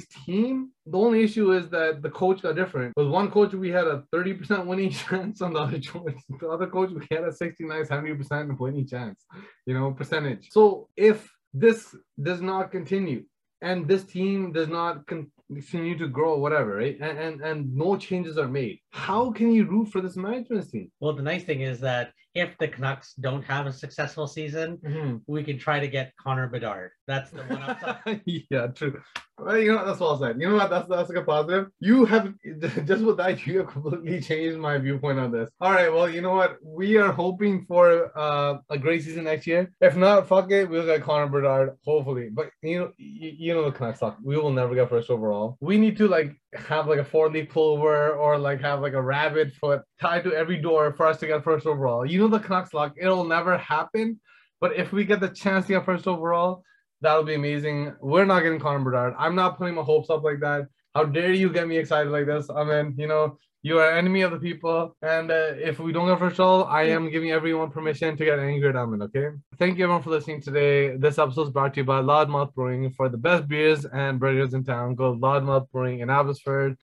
Team. 0.07 0.71
The 0.85 0.97
only 0.97 1.23
issue 1.23 1.51
is 1.51 1.69
that 1.69 2.01
the 2.01 2.09
coach 2.09 2.41
got 2.41 2.55
different. 2.55 2.93
With 2.95 3.07
one 3.07 3.31
coach, 3.31 3.53
we 3.53 3.69
had 3.69 3.87
a 3.87 4.03
30% 4.13 4.65
winning 4.65 4.91
chance. 5.03 5.41
On 5.41 5.53
the 5.53 5.59
other 5.59 5.79
coach, 5.79 6.15
the 6.39 6.49
other 6.49 6.67
coach, 6.67 6.91
we 6.91 7.07
had 7.11 7.23
a 7.25 7.31
69, 7.31 7.85
70% 7.85 8.59
winning 8.59 8.87
chance, 8.87 9.25
you 9.65 9.73
know, 9.73 9.91
percentage. 9.91 10.49
So 10.51 10.89
if 10.95 11.29
this 11.53 11.95
does 12.21 12.41
not 12.41 12.71
continue 12.71 13.23
and 13.61 13.87
this 13.87 14.03
team 14.03 14.51
does 14.51 14.67
not 14.67 15.07
con- 15.07 15.31
continue 15.47 15.97
to 15.97 16.07
grow, 16.07 16.37
whatever, 16.37 16.75
right? 16.75 16.97
And, 16.99 17.17
and 17.17 17.41
and 17.41 17.73
no 17.73 17.95
changes 17.95 18.37
are 18.37 18.47
made. 18.47 18.79
How 18.91 19.31
can 19.31 19.51
you 19.51 19.65
root 19.65 19.89
for 19.89 20.01
this 20.01 20.17
management 20.17 20.69
team? 20.69 20.91
Well, 20.99 21.15
the 21.15 21.23
nice 21.23 21.43
thing 21.43 21.61
is 21.61 21.79
that 21.81 22.11
if 22.35 22.57
the 22.57 22.67
Canucks 22.67 23.13
don't 23.15 23.43
have 23.43 23.67
a 23.67 23.71
successful 23.73 24.27
season, 24.27 24.77
Mhm. 24.77 25.21
we 25.27 25.43
can 25.43 25.57
try 25.59 25.79
to 25.79 25.87
get 25.87 26.13
Connor 26.17 26.47
Bedard. 26.47 26.91
That's 27.07 27.29
the 27.31 27.43
one 27.43 27.61
upside. 27.61 28.21
yeah, 28.49 28.67
true. 28.67 29.01
Well, 29.37 29.57
you 29.57 29.71
know 29.71 29.77
what? 29.77 29.85
That's 29.87 29.99
well 29.99 30.19
said. 30.19 30.39
You 30.39 30.49
know 30.49 30.55
what? 30.55 30.69
That's 30.69 30.87
that's 30.87 31.09
like 31.09 31.17
a 31.17 31.23
positive. 31.23 31.67
You 31.79 32.05
have 32.05 32.33
just 32.85 33.03
with 33.03 33.17
that, 33.17 33.45
you 33.45 33.59
have 33.59 33.67
completely 33.67 34.21
changed 34.21 34.57
my 34.57 34.77
viewpoint 34.77 35.19
on 35.19 35.31
this. 35.31 35.49
All 35.59 35.71
right. 35.71 35.91
Well, 35.91 36.07
you 36.09 36.21
know 36.21 36.33
what? 36.35 36.57
We 36.63 36.97
are 36.97 37.11
hoping 37.11 37.65
for 37.65 38.11
uh, 38.17 38.59
a 38.69 38.77
great 38.77 39.03
season 39.03 39.23
next 39.25 39.47
year. 39.47 39.71
If 39.81 39.95
not, 39.95 40.27
fuck 40.27 40.51
it, 40.51 40.69
we'll 40.69 40.85
get 40.85 41.01
Connor 41.01 41.27
Bedard. 41.27 41.77
Hopefully, 41.83 42.29
but 42.31 42.49
you 42.61 42.79
know, 42.79 42.91
you, 42.97 43.31
you 43.37 43.53
know 43.53 43.65
the 43.65 43.71
Canucks 43.71 43.99
suck. 43.99 44.17
We 44.23 44.37
will 44.37 44.51
never 44.51 44.75
get 44.75 44.89
first 44.89 45.09
overall. 45.09 45.57
We 45.61 45.77
need 45.77 45.97
to 45.97 46.07
like 46.07 46.35
have 46.53 46.87
like 46.87 46.99
a 46.99 47.05
four 47.05 47.29
leaf 47.31 47.49
clover 47.49 48.13
or 48.13 48.37
like 48.37 48.61
have 48.61 48.81
like 48.81 48.93
a 48.93 49.01
rabbit 49.01 49.53
foot 49.55 49.81
tied 49.99 50.23
to 50.25 50.33
every 50.33 50.61
door 50.61 50.93
for 50.93 51.07
us 51.07 51.17
to 51.17 51.27
get 51.27 51.43
first 51.43 51.65
overall. 51.65 52.05
You 52.05 52.22
know 52.23 52.38
the 52.38 52.43
Canucks 52.43 52.73
luck. 52.73 52.95
It'll 52.97 53.25
never 53.25 53.57
happen. 53.57 54.19
But 54.62 54.77
if 54.77 54.91
we 54.91 55.05
get 55.05 55.19
the 55.19 55.29
chance 55.29 55.65
to 55.67 55.73
get 55.73 55.86
first 55.86 56.07
overall, 56.07 56.63
that'll 57.01 57.23
be 57.23 57.36
amazing. 57.36 57.93
We're 58.01 58.25
not 58.25 58.41
getting 58.41 58.59
Connor 58.59 58.83
Bedard. 58.83 59.13
I'm 59.17 59.36
not 59.36 59.57
putting 59.57 59.75
my 59.75 59.81
hopes 59.81 60.09
up 60.09 60.23
like 60.23 60.39
that. 60.39 60.67
How 60.95 61.03
dare 61.03 61.33
you 61.33 61.49
get 61.51 61.67
me 61.67 61.77
excited 61.77 62.12
like 62.12 62.27
this? 62.27 62.49
I 62.49 62.63
mean, 62.63 62.95
you 62.97 63.07
know, 63.07 63.38
you 63.62 63.79
are 63.79 63.91
enemy 63.91 64.21
of 64.21 64.31
the 64.31 64.38
people. 64.38 64.95
And 65.01 65.31
uh, 65.31 65.53
if 65.57 65.79
we 65.79 65.91
don't 65.91 66.07
get 66.07 66.19
first 66.19 66.39
overall, 66.39 66.65
I 66.65 66.83
am 66.83 67.09
giving 67.09 67.31
everyone 67.31 67.71
permission 67.71 68.15
to 68.15 68.25
get 68.25 68.39
angry 68.39 68.69
at 68.69 68.75
Diamond, 68.75 69.03
okay? 69.03 69.29
Thank 69.57 69.77
you 69.77 69.86
everyone 69.86 70.03
for 70.03 70.12
listening 70.12 70.41
today. 70.41 70.95
This 70.95 71.17
episode 71.17 71.47
is 71.47 71.53
brought 71.53 71.73
to 71.73 71.81
you 71.81 71.86
by 71.86 72.01
Loudmouth 72.01 72.53
Brewing 72.53 72.91
for 72.91 73.09
the 73.09 73.17
best 73.17 73.47
beers 73.47 73.86
and 73.86 74.19
burgers 74.19 74.53
in 74.53 74.63
town. 74.63 74.95
Go 74.95 75.15
Loudmouth 75.15 75.71
Brewing 75.71 75.99
in 75.99 76.09
Abbotsford. 76.09 76.71